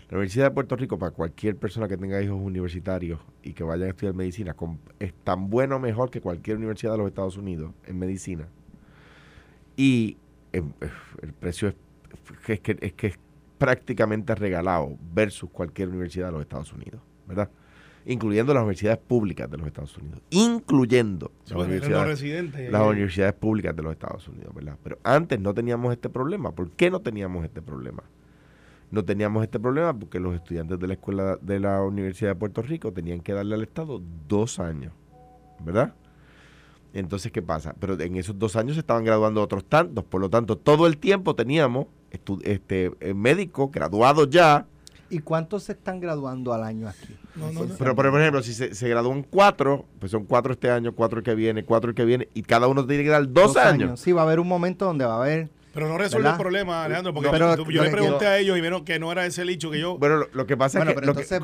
[0.10, 3.88] La Universidad de Puerto Rico, para cualquier persona que tenga hijos universitarios y que vayan
[3.88, 4.56] a estudiar medicina,
[5.00, 8.48] es tan bueno o mejor que cualquier universidad de los Estados Unidos en medicina.
[9.78, 10.18] Y
[10.52, 10.90] eh, eh,
[11.22, 11.76] el precio es,
[12.48, 13.20] es que, es que es
[13.60, 17.52] prácticamente regalado versus cualquier universidad de los Estados Unidos, ¿verdad?
[18.06, 20.22] Incluyendo las universidades públicas de los Estados Unidos.
[20.30, 24.78] Incluyendo las universidades las públicas de los Estados Unidos, ¿verdad?
[24.84, 26.52] Pero antes no teníamos este problema.
[26.52, 28.04] ¿Por qué no teníamos este problema?
[28.92, 32.62] No teníamos este problema porque los estudiantes de la escuela de la Universidad de Puerto
[32.62, 34.94] Rico tenían que darle al Estado dos años,
[35.60, 35.94] ¿verdad?
[36.94, 37.76] Entonces, ¿qué pasa?
[37.80, 40.98] Pero en esos dos años se estaban graduando otros tantos, por lo tanto, todo el
[40.98, 44.66] tiempo teníamos este, eh, médicos graduados ya,
[45.10, 47.16] ¿Y cuántos se están graduando al año aquí?
[47.40, 47.76] No, no, no.
[47.78, 51.24] pero, por ejemplo, si se, se gradúan cuatro, pues son cuatro este año, cuatro el
[51.24, 54.00] que viene, cuatro el que viene, y cada uno tiene que dar dos, años.
[54.00, 55.50] Sí, va a haber un momento donde va a haber.
[55.72, 56.40] Pero no resuelve ¿Verdad?
[56.40, 59.12] el problema, Alejandro, porque Pero yo, yo le pregunté a ellos y vieron que no
[59.12, 60.00] era ese el hecho que yo...
[60.00, 61.40] Bueno, lo, lo que pasa Bueno, es que, pero lo que- entonces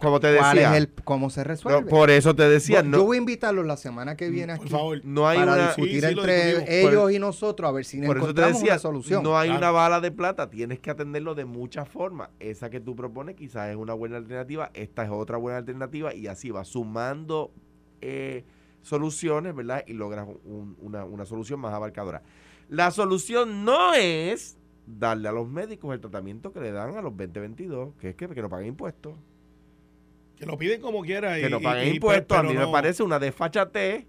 [0.00, 1.90] como, te ¿Cuál decía, es el, ¿Cómo se no, resuelve?
[1.90, 4.62] por eso te decía, Yo- no, yo voy a invitarlos la semana que viene aquí
[4.68, 5.00] por favor.
[5.04, 6.50] no hay para una, discutir Sí, sí, lo entre
[6.82, 9.22] ellos Por- y nosotros a ver si por eso te encontramos decía, una solución.
[9.24, 9.58] no hay Claro.
[9.58, 12.28] una bala de plata, tienes que atenderlo de muchas formas.
[12.38, 16.28] Esa que tú propones quizás es una buena alternativa, esta es otra buena alternativa y
[16.28, 17.50] así va sumando
[18.00, 18.44] eh,
[18.82, 19.82] soluciones, ¿verdad?
[19.86, 22.22] Y logras un- una, una solución más abarcadora.
[22.68, 27.16] La solución no es darle a los médicos el tratamiento que le dan a los
[27.16, 29.14] 2022, que es que, que no paguen impuestos.
[30.36, 31.34] Que lo piden como quiera.
[31.36, 34.06] que y, no y- paguen y- impuestos, a pero mí me no- parece una desfachatez.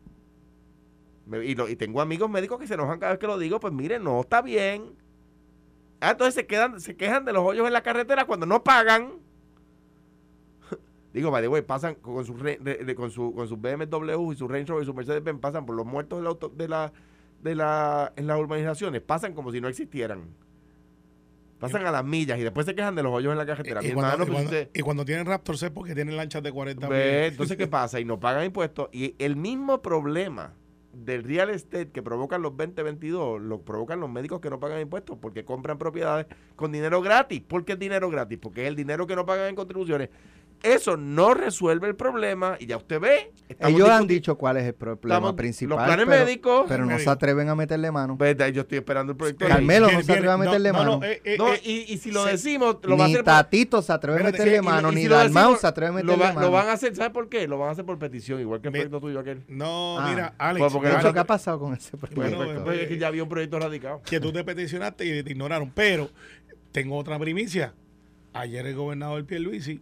[1.44, 4.04] Y, y tengo amigos médicos que se enojan cada vez que lo digo, pues miren,
[4.04, 4.94] no está bien.
[6.00, 9.14] Ah, entonces se quedan, se quejan de los hoyos en la carretera cuando no pagan.
[11.14, 12.36] Digo, by the way, pasan con sus
[12.96, 15.76] con su, con sus BMW y su Range Rover y su Mercedes Benz, pasan por
[15.76, 16.92] los muertos de la, auto- de la,
[17.46, 20.24] de la, en las urbanizaciones, pasan como si no existieran.
[21.60, 23.82] Pasan a las millas y después se quejan de los hoyos en la carretera.
[23.82, 26.52] y, cuando, hermano, y cuando- usted- y cuando tienen Raptor es porque tienen lanchas de
[26.52, 28.00] 40 Ve, entonces, ¿qué pasa?
[28.00, 28.90] Y no pagan impuestos.
[28.92, 30.54] Y el mismo problema
[30.92, 35.18] del real estate que provocan los 2022 lo provocan los médicos que no pagan impuestos
[35.22, 37.42] porque compran propiedades con dinero gratis.
[37.42, 38.38] ¿Por qué es dinero gratis?
[38.42, 40.10] Porque es el dinero que no pagan en contribuciones.
[40.66, 43.32] Eso no resuelve el problema y ya usted ve.
[43.60, 45.78] Ellos han dicho cuál es el problema estamos- principal.
[45.78, 46.66] Los planes pero, médicos.
[46.68, 48.18] pero no se atreven a meterle mano.
[48.20, 49.48] Yo estoy esperando el proyecto.
[49.48, 50.98] Carmelo no se atreve a meterle no, mano.
[51.00, 53.26] No, eh, eh, No, eh, y, y si lo decimos, lo va a ni hacer.
[53.26, 55.92] Tatito se atreve a meterle y- y mano, si ni lo Dalmau se atreve a
[55.92, 56.48] lo, meterle va- mano.
[56.48, 57.48] lo van a hacer, ¿sabes por qué?
[57.48, 59.44] Lo van a hacer por petición, igual que el Me- proyecto tuyo aquel.
[59.48, 60.10] No, Ah.
[60.10, 62.38] mira, Alex, Pues porque ¿Eso Alex, qué ha pasado con ese proyecto?
[62.38, 64.02] Bueno, pues, es que ya había un proyecto radicado.
[64.04, 65.72] que tú te peticionaste y te ignoraron.
[65.76, 66.10] Pero
[66.72, 67.74] tengo otra primicia.
[68.34, 69.80] Ayer el gobernador Pierluisi,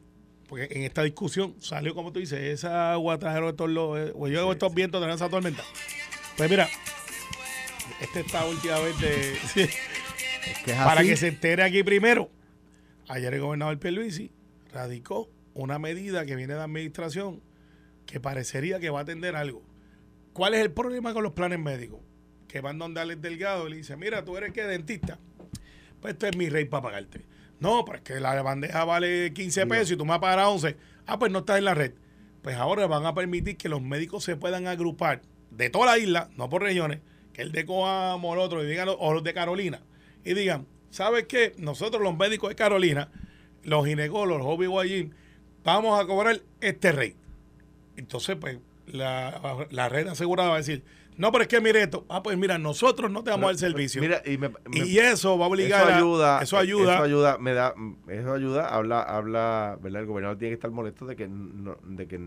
[0.53, 4.27] porque en esta discusión salió, como tú dices, esa agua trajeron estos, lo- eh, o
[4.27, 5.63] yo estos vientos trajeron esa tormenta.
[6.37, 6.69] Pues mira,
[8.01, 9.33] este está últimamente...
[10.45, 11.09] Es que es Para así.
[11.09, 12.29] que se entere aquí primero,
[13.07, 14.29] ayer el gobernador Pierluisi
[14.73, 17.41] radicó una medida que viene de administración
[18.05, 19.63] que parecería que va a atender algo.
[20.33, 22.01] ¿Cuál es el problema con los planes médicos?
[22.49, 25.17] Que van donde Alex Delgado y le dice, mira, tú eres que dentista.
[26.01, 27.21] Pues este es mi rey para pagarte.
[27.63, 30.75] No, pues que la bandeja vale 15 pesos y tú me vas a pagar 11.
[31.07, 31.93] Ah, pues no estás en la red.
[32.41, 36.29] pues ahora van a permitir que los médicos se puedan agrupar de toda la isla,
[36.35, 36.99] no por regiones,
[37.31, 39.79] que el de Coamo o el otro, y digan, o los de Carolina,
[40.25, 41.53] y digan, ¿sabes qué?
[41.57, 43.09] Nosotros los médicos de Carolina,
[43.63, 45.09] los ginecólogos, los OB
[45.63, 47.15] vamos a cobrar este rey.
[47.95, 50.83] Entonces, pues, la, la red asegurada va a decir,
[51.17, 52.05] no, pero es que mire esto.
[52.09, 54.01] Ah, pues mira, nosotros no te damos el servicio.
[54.01, 56.93] Mira, y, me, y, eso va a obligar eso ayuda, eso ayuda.
[56.95, 57.73] Eso ayuda, me da,
[58.07, 60.01] eso ayuda, habla, habla, ¿verdad?
[60.01, 62.19] El gobernador tiene que estar molesto de que, no, de que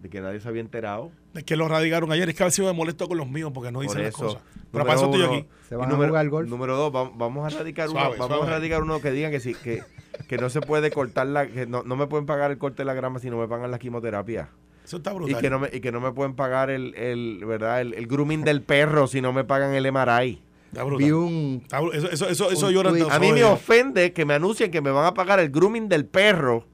[0.00, 1.10] de que nadie se había enterado.
[1.34, 2.28] De que lo radicaron ayer.
[2.28, 4.40] Es que a veces me molesto con los míos porque no dicen las cosas.
[4.70, 5.48] Pero para eso estoy aquí.
[5.68, 6.48] Se van a número, jugar golf.
[6.48, 9.82] Número dos, vamos, a radicar uno, vamos a radicar uno que digan que sí, que,
[10.28, 12.84] que no se puede cortar la, que no, no me pueden pagar el corte de
[12.84, 14.50] la grama si no me pagan la quimioterapia.
[14.88, 15.36] Eso está brutal.
[15.36, 17.82] Y que no me, y que no me pueden pagar el, el ¿verdad?
[17.82, 20.40] El, grooming del perro si no me pagan el MRI.
[20.72, 21.12] Está brutal.
[21.12, 24.90] Un, eso, eso, eso, eso llora A mí me ofende que me anuncien que me
[24.90, 26.64] van a pagar el grooming del perro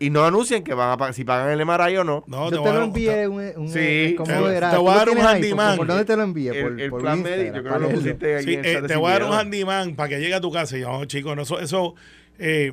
[0.00, 2.24] y no anuncien que van a pagar, si pagan el MRI o no.
[2.26, 4.72] no Yo te, lo envié un, un sí, ¿cómo te, era?
[4.72, 5.76] te voy a dar un handyman.
[5.76, 6.60] ¿Por, dónde te lo envié?
[6.60, 8.44] Por, el, plan médico, yo creo que lo pusiste ahí.
[8.44, 10.76] Sí, eh, te voy a dar un handyman para que llegue a tu casa.
[10.76, 11.94] Y yo, no, chicos, no, eso, eso
[12.40, 12.72] eh,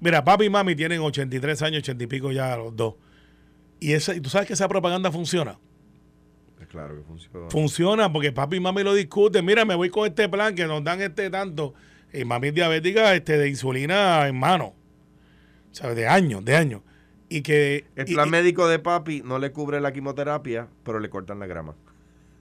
[0.00, 2.94] mira, papi y mami tienen 83 años, 80 y pico ya los dos.
[3.84, 5.58] Y, esa, tú sabes que esa propaganda funciona.
[6.70, 7.50] Claro que funciona.
[7.50, 9.44] Funciona porque papi y mami lo discuten.
[9.44, 11.74] Mira, me voy con este plan que nos dan este tanto.
[12.10, 14.72] Y mami es diabética este, de insulina en mano.
[15.70, 15.96] ¿Sabes?
[15.96, 16.80] De años, de años.
[17.28, 17.84] Y que.
[17.94, 21.74] El plan médico de papi no le cubre la quimioterapia, pero le cortan la grama.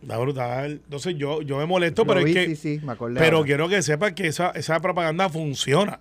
[0.01, 0.79] Está brutal.
[0.86, 2.82] Entonces yo, yo me molesto, pero es que.
[3.15, 5.99] pero quiero que sepas que esa, esa propaganda funciona.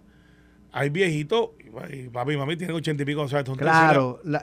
[0.71, 1.51] Hay viejitos
[1.91, 4.43] y papi y mami tienen ochenta y pico, o claro, la,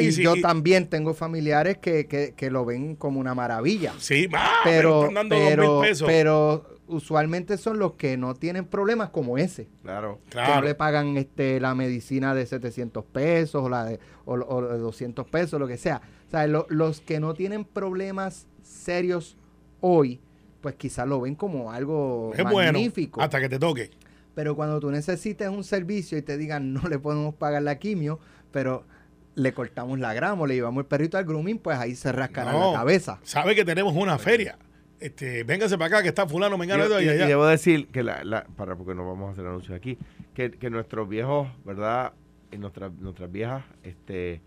[0.00, 3.92] y, yo también tengo familiares que, que, que, lo ven como una maravilla.
[3.98, 4.28] Sí,
[4.64, 9.68] pero, pero, pero, usualmente son los que no tienen problemas como ese.
[9.82, 10.52] Claro, claro.
[10.52, 14.78] Que no le pagan este la medicina de 700 pesos o la de, o, de
[14.78, 16.02] 200 pesos, lo que sea.
[16.26, 19.36] O sea, los que no tienen problemas serios
[19.80, 20.20] hoy,
[20.60, 23.20] pues quizás lo ven como algo es magnífico.
[23.20, 23.90] hasta que te toque.
[24.34, 28.18] Pero cuando tú necesites un servicio y te digan no le podemos pagar la quimio,
[28.50, 28.84] pero
[29.34, 32.72] le cortamos la grama, le llevamos el perrito al grooming, pues ahí se rascará la
[32.72, 33.18] cabeza.
[33.22, 34.58] Sabe que tenemos una feria.
[35.00, 38.46] Este, véngase para acá que está fulano, me y, y, y, debo decir que la,
[38.56, 39.98] para porque no vamos a hacer anuncios aquí,
[40.34, 42.12] que, que nuestros viejos, ¿verdad?
[42.52, 44.40] En nuestras nuestras viejas este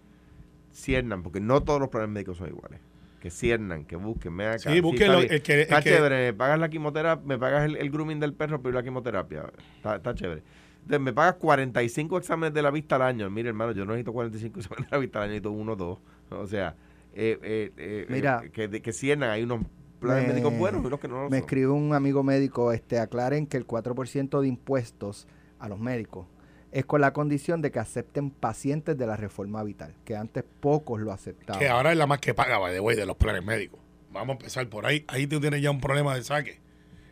[0.71, 2.79] ciernan, porque no todos los planes médicos son iguales
[3.19, 4.71] que ciernan, que busquen, me acá.
[4.71, 8.33] Sí, busquen el que, Está chévere, me pagas la quimioterapia, me pagas el, grooming del
[8.33, 9.51] perro, pero la quimioterapia.
[9.77, 10.43] Está, chévere.
[10.81, 13.29] Entonces, me pagas 45 exámenes de la vista al año.
[13.29, 15.75] Mire, hermano, yo no necesito 45 exámenes de la vista al año, necesito uno o
[15.75, 15.99] dos.
[16.29, 16.75] O sea,
[17.13, 19.61] eh, eh, eh, Mira, que, que ciernan, hay unos
[19.99, 23.57] planes médicos buenos y que no lo Me escribe un amigo médico, este aclaren que
[23.57, 25.27] el 4% de impuestos
[25.59, 26.27] a los médicos
[26.71, 30.99] es con la condición de que acepten pacientes de la reforma vital, que antes pocos
[30.99, 31.59] lo aceptaban.
[31.59, 33.79] Que ahora es la más que paga, by the way, de los planes médicos.
[34.11, 35.05] Vamos a empezar por ahí.
[35.07, 36.59] Ahí tú tienes ya un problema de saque.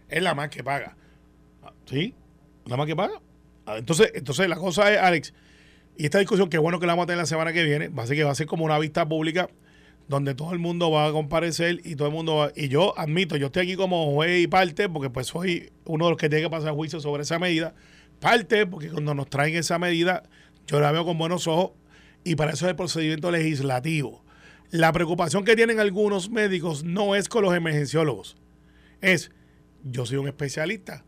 [0.09, 0.95] Es la más que paga.
[1.63, 2.13] Ah, ¿Sí?
[2.65, 3.21] ¿La más que paga?
[3.65, 5.33] Ah, entonces, entonces la cosa es, Alex,
[5.97, 8.03] y esta discusión, que bueno que la vamos a tener la semana que viene, va
[8.03, 9.49] a ser que va a ser como una vista pública
[10.07, 13.37] donde todo el mundo va a comparecer y todo el mundo va, y yo admito,
[13.37, 16.43] yo estoy aquí como juez y parte porque pues soy uno de los que tiene
[16.43, 17.73] que pasar juicio sobre esa medida,
[18.19, 20.23] Parte, porque cuando nos traen esa medida,
[20.67, 21.71] yo la veo con buenos ojos
[22.23, 24.23] y para eso es el procedimiento legislativo.
[24.71, 28.35] La preocupación que tienen algunos médicos no es con los emergenciólogos,
[29.01, 29.31] es
[29.83, 31.05] yo soy un especialista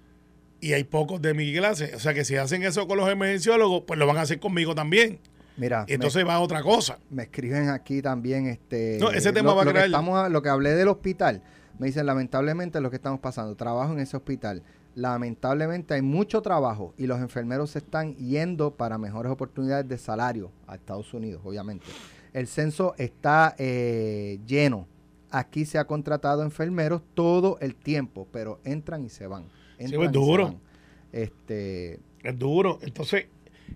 [0.62, 3.84] y hay pocos de mi clase, o sea que si hacen eso con los emergenciólogos,
[3.88, 5.20] pues lo van a hacer conmigo también.
[5.58, 7.00] Mira, entonces va a otra cosa.
[7.10, 10.41] Me escriben aquí también este No, ese tema va a crear lo que, estamos, lo
[10.43, 11.41] que hablé del hospital.
[11.80, 14.63] Me dicen, lamentablemente lo que estamos pasando, trabajo en ese hospital
[14.97, 20.51] lamentablemente hay mucho trabajo y los enfermeros se están yendo para mejores oportunidades de salario
[20.65, 21.86] a Estados Unidos, obviamente.
[22.33, 24.88] El censo está eh, lleno.
[25.29, 29.43] Aquí se ha contratado enfermeros todo el tiempo, pero entran y se van.
[29.77, 30.55] sí, es duro.
[31.12, 32.79] Este, es duro.
[32.81, 33.27] Entonces,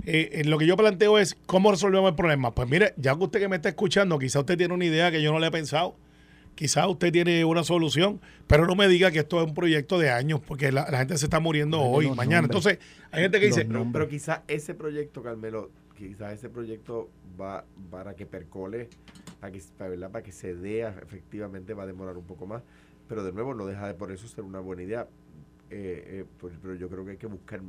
[0.06, 2.50] eh, lo que yo planteo es, ¿cómo resolvemos el problema?
[2.50, 5.22] Pues mire, ya que usted que me está escuchando, quizá usted tiene una idea que
[5.22, 5.96] yo no le he pensado
[6.62, 10.12] quizás usted tiene una solución, pero no me diga que esto es un proyecto de
[10.12, 12.46] años, porque la, gente se está muriendo hoy, mañana.
[12.46, 12.78] Entonces,
[13.10, 13.68] hay gente que dice...
[13.92, 17.10] pero quizás ese proyecto, Carmelo, quizás ese proyecto
[17.40, 18.90] va para que percole,
[19.40, 22.62] para que, para, que se dé efectivamente, va a demorar un poco más,
[23.10, 25.08] pero de nuevo no deja de por eso ser una buena idea.
[25.72, 27.62] Eh, eh, pero yo creo que hay que buscar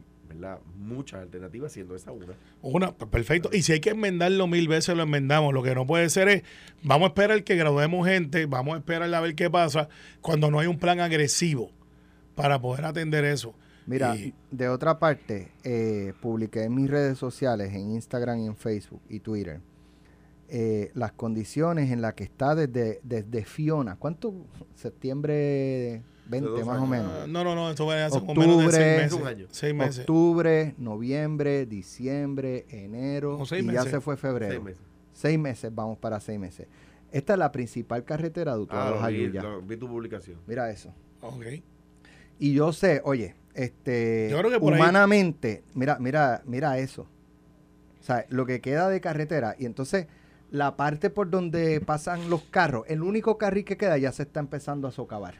[0.77, 2.27] muchas alternativas, siendo esa una.
[2.62, 3.51] Una, pues, perfecto.
[3.53, 5.55] Y si hay que enmendarlo mil veces, lo enmendamos.
[5.55, 6.43] Lo que no puede ser es,
[6.83, 9.89] vamos a esperar que graduemos gente, vamos a esperar a ver qué pasa
[10.20, 11.70] cuando no hay un plan agresivo
[12.35, 13.55] para poder atender eso.
[13.87, 14.14] Mira,
[14.51, 19.18] de otra parte, eh, publiqué en mis redes sociales, en Instagram y en Facebook y
[19.18, 19.61] Twitter,
[20.49, 23.97] eh, las condiciones en las que está desde, desde Fiona.
[23.97, 24.47] ¿Cuánto?
[24.75, 26.03] Septiembre
[26.33, 27.12] 20 dos más o menos.
[27.22, 29.12] Ah, No, no, no, esto va a ser como menos de Octubre, seis meses.
[29.20, 29.47] un año.
[29.51, 29.99] Seis meses.
[30.01, 34.51] Octubre, noviembre, diciembre, enero seis y ya se fue febrero.
[34.53, 34.83] Seis meses.
[35.12, 36.66] Seis meses, vamos para seis meses.
[37.12, 40.39] Esta es la principal carretera de Ah, Utuado lo vi, lo- vi tu publicación.
[40.47, 40.93] Mira eso.
[41.20, 41.45] Ok.
[42.39, 47.03] Y yo sé, oye, este Yo creo que por ahí- humanamente, mira, mira, mira eso.
[48.01, 50.07] O sea, lo que queda de carretera y entonces
[50.51, 54.41] la parte por donde pasan los carros, el único carril que queda ya se está
[54.41, 55.35] empezando a socavar.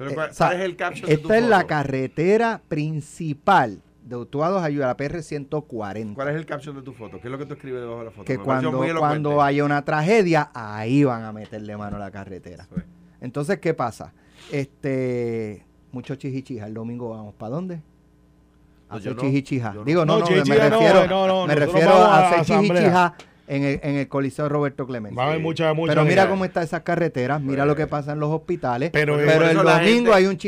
[0.00, 2.62] Pero Eh, ¿cuál, o sea, cuál es el caption de tu Esta es la carretera
[2.68, 6.14] principal de Utuado Jayuya, la PR 140.
[6.14, 7.20] ¿Cuál es el caption de tu foto?
[7.20, 8.24] ¿Qué es lo que tú escribes debajo de la foto?
[8.24, 12.66] que Me cuando, cuando haya una tragedia, ahí van a meterle mano a la carretera.
[13.20, 14.14] Entonces, ¿qué pasa?
[14.50, 16.68] Este, muchos chichichijas.
[16.68, 17.82] El domingo vamos para dónde?
[18.88, 19.74] A yo hacer no, chichichija.
[19.74, 19.84] yo no.
[19.84, 23.14] Digo, no, No, no, me refiero, no, no, me refiero a a hacer asamblea.
[23.50, 25.16] En el, en el Coliseo Roberto Clemente.
[25.16, 28.12] Va a haber mucha, mucha Pero mira cómo están esas carreteras, mira lo que pasa
[28.12, 28.90] en los hospitales.
[28.92, 30.38] Pero- Pero, el domingo gente- hay un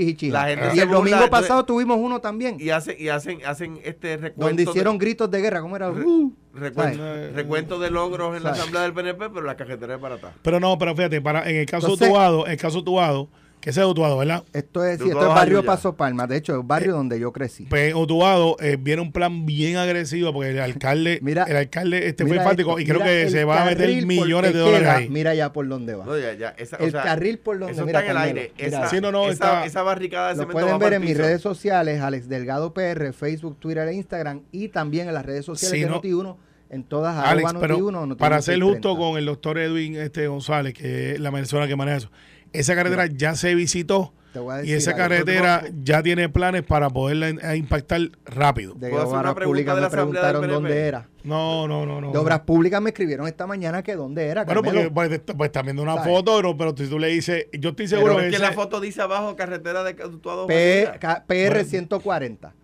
[0.47, 3.81] gente Y el burla, domingo entonces- pasado tuvimos uno también, Y hacen, y hacen, hacen
[3.85, 4.47] este recuento.
[4.47, 5.61] donde de- hicieron gritos de guerra.
[5.61, 5.91] ¿Cómo era?
[5.91, 7.33] Re- Uh, recuento, ¿sabes?
[7.35, 10.33] recuento de logros en la asamblea del PNP, pero la carretera es barata.
[10.43, 13.29] Pero no, pero fíjate, para, en el caso Entonces- Tuado, en el caso Tuado,
[13.63, 14.43] que ese es Utuado, ¿verdad?
[14.53, 15.65] Esto es, sí, De esto es barrio.
[15.65, 16.27] Paso Palma.
[16.27, 17.65] De hecho, es el barrio donde yo crecí.
[17.65, 22.09] Pues en Utuado eh, viene un plan bien agresivo porque el alcalde, Mira- el alcalde
[22.09, 24.97] este fue enfático esto, y creo que se va a meter millones de dólares queda,
[24.97, 25.09] ahí.
[25.09, 26.05] Mira ya por dónde va.
[26.05, 28.23] No, ya, ya, esa- o El sea, carril por donde Eso mira, está en el
[28.25, 28.53] aire.
[28.59, 28.67] mira.
[28.81, 31.03] Esa, Sí, no, no, esa, está- esa barricada de Lo cemento pueden va ver en
[31.03, 35.45] mis redes sociales, Alex Delgado PR, Facebook, Twitter e Instagram y también en las redes
[35.45, 36.37] sociales Sí, de no- Noti1,
[36.71, 38.99] en todas Alex, arroba pero Noti1, Noti1 para ser justo 630.
[39.11, 42.11] con el doctor Edwin este González, que es la persona que maneja eso,
[42.53, 46.89] esa carretera ya se visitó Te voy a y esa carretera ya tiene planes para
[46.91, 48.75] poderla impactar rápido.
[48.75, 51.09] de ¿Puedo hacer una Obras pregunta Públicas de la me preguntaron dónde era.
[51.25, 52.11] No, no, no, no.
[52.13, 55.65] De Obras Públicas me escribieron esta mañana que dónde era, Bueno, porque pues, pues, están
[55.67, 56.13] viendo una ¿Sabes?
[56.13, 58.47] foto, pero, pero si tú le dices, yo estoy seguro Pero que es que ese-
[58.47, 62.55] la foto dice abajo carretera de PR 140.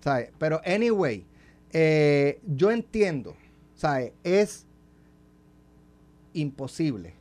[0.00, 0.30] ¿Sabes?
[0.38, 1.24] Pero, anyway,
[1.72, 3.36] eh, yo entiendo,
[3.74, 4.12] ¿sabes?
[4.22, 4.66] Es
[6.32, 7.14] imposible.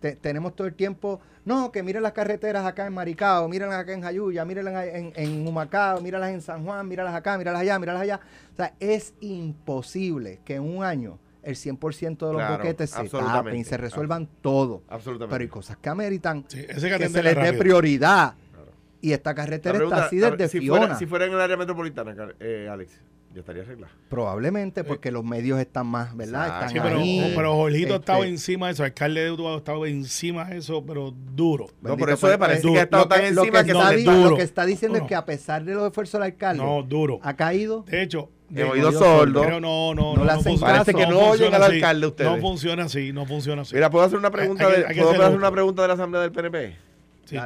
[0.00, 3.92] Te- tenemos todo el tiempo, no, que miren las carreteras acá en Maricao, mírenlas acá
[3.92, 8.02] en Jayuya, mírenlas en, en Humacao, míralas en San Juan, míralas acá, míralas allá, míralas
[8.02, 8.20] allá.
[8.52, 13.08] O sea, es imposible que en un año el 100% de los Claro, boquetes se
[13.08, 14.82] tapen y se resuelvan todo.
[14.88, 15.32] Absolutamente.
[15.34, 18.34] Pero hay cosas que ameritan Sí, que se les dé prioridad.
[18.52, 18.72] Claro.
[19.00, 20.80] Y esta carretera pregunta, está así desde si Fiona.
[20.80, 23.00] fuera, si fuera en el área metropolitana, eh, Alex,
[23.34, 23.92] ya estaría arreglada.
[24.08, 26.46] Probablemente porque los medios están más, ¿verdad?
[26.46, 26.66] Exacto.
[26.66, 27.32] Están Sí, pero, ahí.
[27.36, 30.84] pero Jorgito Este, estaba encima de eso, el alcalde de Utuado estaba encima de eso,
[30.84, 31.66] pero duro.
[31.82, 34.30] No, por eso me parece eh, que ha estado tan encima que que, está, duro.
[34.30, 35.04] lo que está diciendo No.
[35.04, 37.20] es que a pesar de los esfuerzos del alcalde, No, duro.
[37.22, 37.84] ha caído.
[37.86, 39.42] De hecho, de- oído oído sordo.
[39.42, 41.74] pero no, no, No no, no Parece que no oyen al así.
[41.74, 42.30] alcalde ustedes.
[42.30, 43.74] No funciona así, no funciona así.
[43.74, 46.22] Mira, ¿puedo hacer una pregunta, Hay de, hay ¿puedo hacer una pregunta de la Asamblea
[46.22, 46.87] del PNP?
[47.28, 47.36] Sí,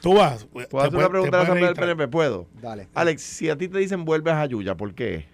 [0.00, 0.44] tú vas.
[0.46, 2.08] ¿Puedo hacer una pregunta de la Asamblea del PNP?
[2.08, 2.46] ¿Puedo?
[2.62, 2.88] Dale.
[2.94, 5.26] Alex, si a ti te dicen vuelve a Jayuya, ¿por qué?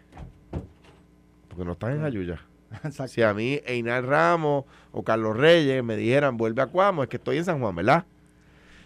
[1.48, 2.40] Porque no estás en Jayuya.
[2.84, 3.08] Exacto.
[3.08, 7.16] Si a mí Einar Ramos o Carlos Reyes me dijeran vuelve a Cuamo, es que
[7.16, 8.04] estoy en San Juan, ¿verdad?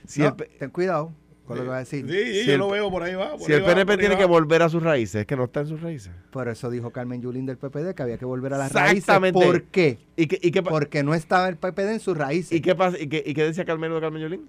[0.06, 1.12] Si No, el, ten cuidado
[1.46, 2.06] con lo que va a decir.
[2.08, 3.32] Sí, sí, Si yo el- lo veo por ahí va.
[3.32, 4.20] por si ahí el PNP tiene va.
[4.20, 6.10] que volver a sus raíces, es que no está en sus raíces.
[6.30, 8.98] Por eso dijo Carmen Yulín del PPD que había que volver a las raíces.
[8.98, 9.44] Exactamente.
[9.44, 9.98] ¿Por qué?
[10.16, 12.52] ¿Y pa- Porque no estaba el PPD en sus raíces.
[12.52, 12.98] ¿y qué pasa?
[12.98, 14.48] ¿Y qué, y qué decía Carmelo de Carmen Yolín?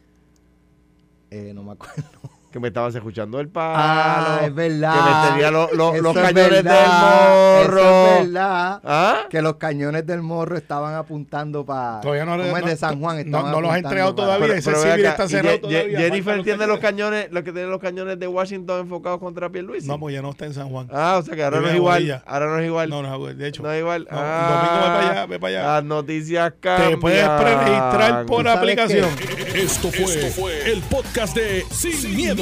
[1.30, 2.35] Eh, no me acuerdo.
[2.56, 3.74] Que me estabas escuchando el palo.
[3.78, 4.94] Ah, es verdad.
[4.94, 7.80] Que me tenía lo- lo- Eso los es cañones verdad, del morro.
[7.82, 8.82] Eso es verdad.
[8.86, 9.16] ¿Ah?
[9.30, 12.00] Que los cañones del morro estaban apuntando para.
[12.00, 13.30] Todavía no, ¿Cómo es no- de San Juan?
[13.30, 14.48] no- no los ha entregado para- todavía.
[14.48, 16.68] Pero- ese pero ven civil acá, está y cerrado Ye- todavía, Ye- faltan Jennifer tiene
[16.68, 16.86] los cañones.
[17.26, 19.88] cañones, lo que tiene los cañones de Washington enfocados contra Pierluisi.
[19.90, 20.88] No, pues ya no está en San Juan.
[20.94, 22.24] Ah, o sea que ahora no es igual.
[22.26, 22.90] Ahora no es igual.
[22.90, 23.64] No, no, de hecho.
[23.64, 24.08] No es igual.
[24.10, 25.74] No, Ah, domingo ve para allá, ve para allá.
[25.74, 26.92] Las noticias cambian.
[26.92, 29.10] Te puedes preregistrar por ¿Tú sabes aplicación.
[29.54, 31.92] Esto fue, el podcast de Sin,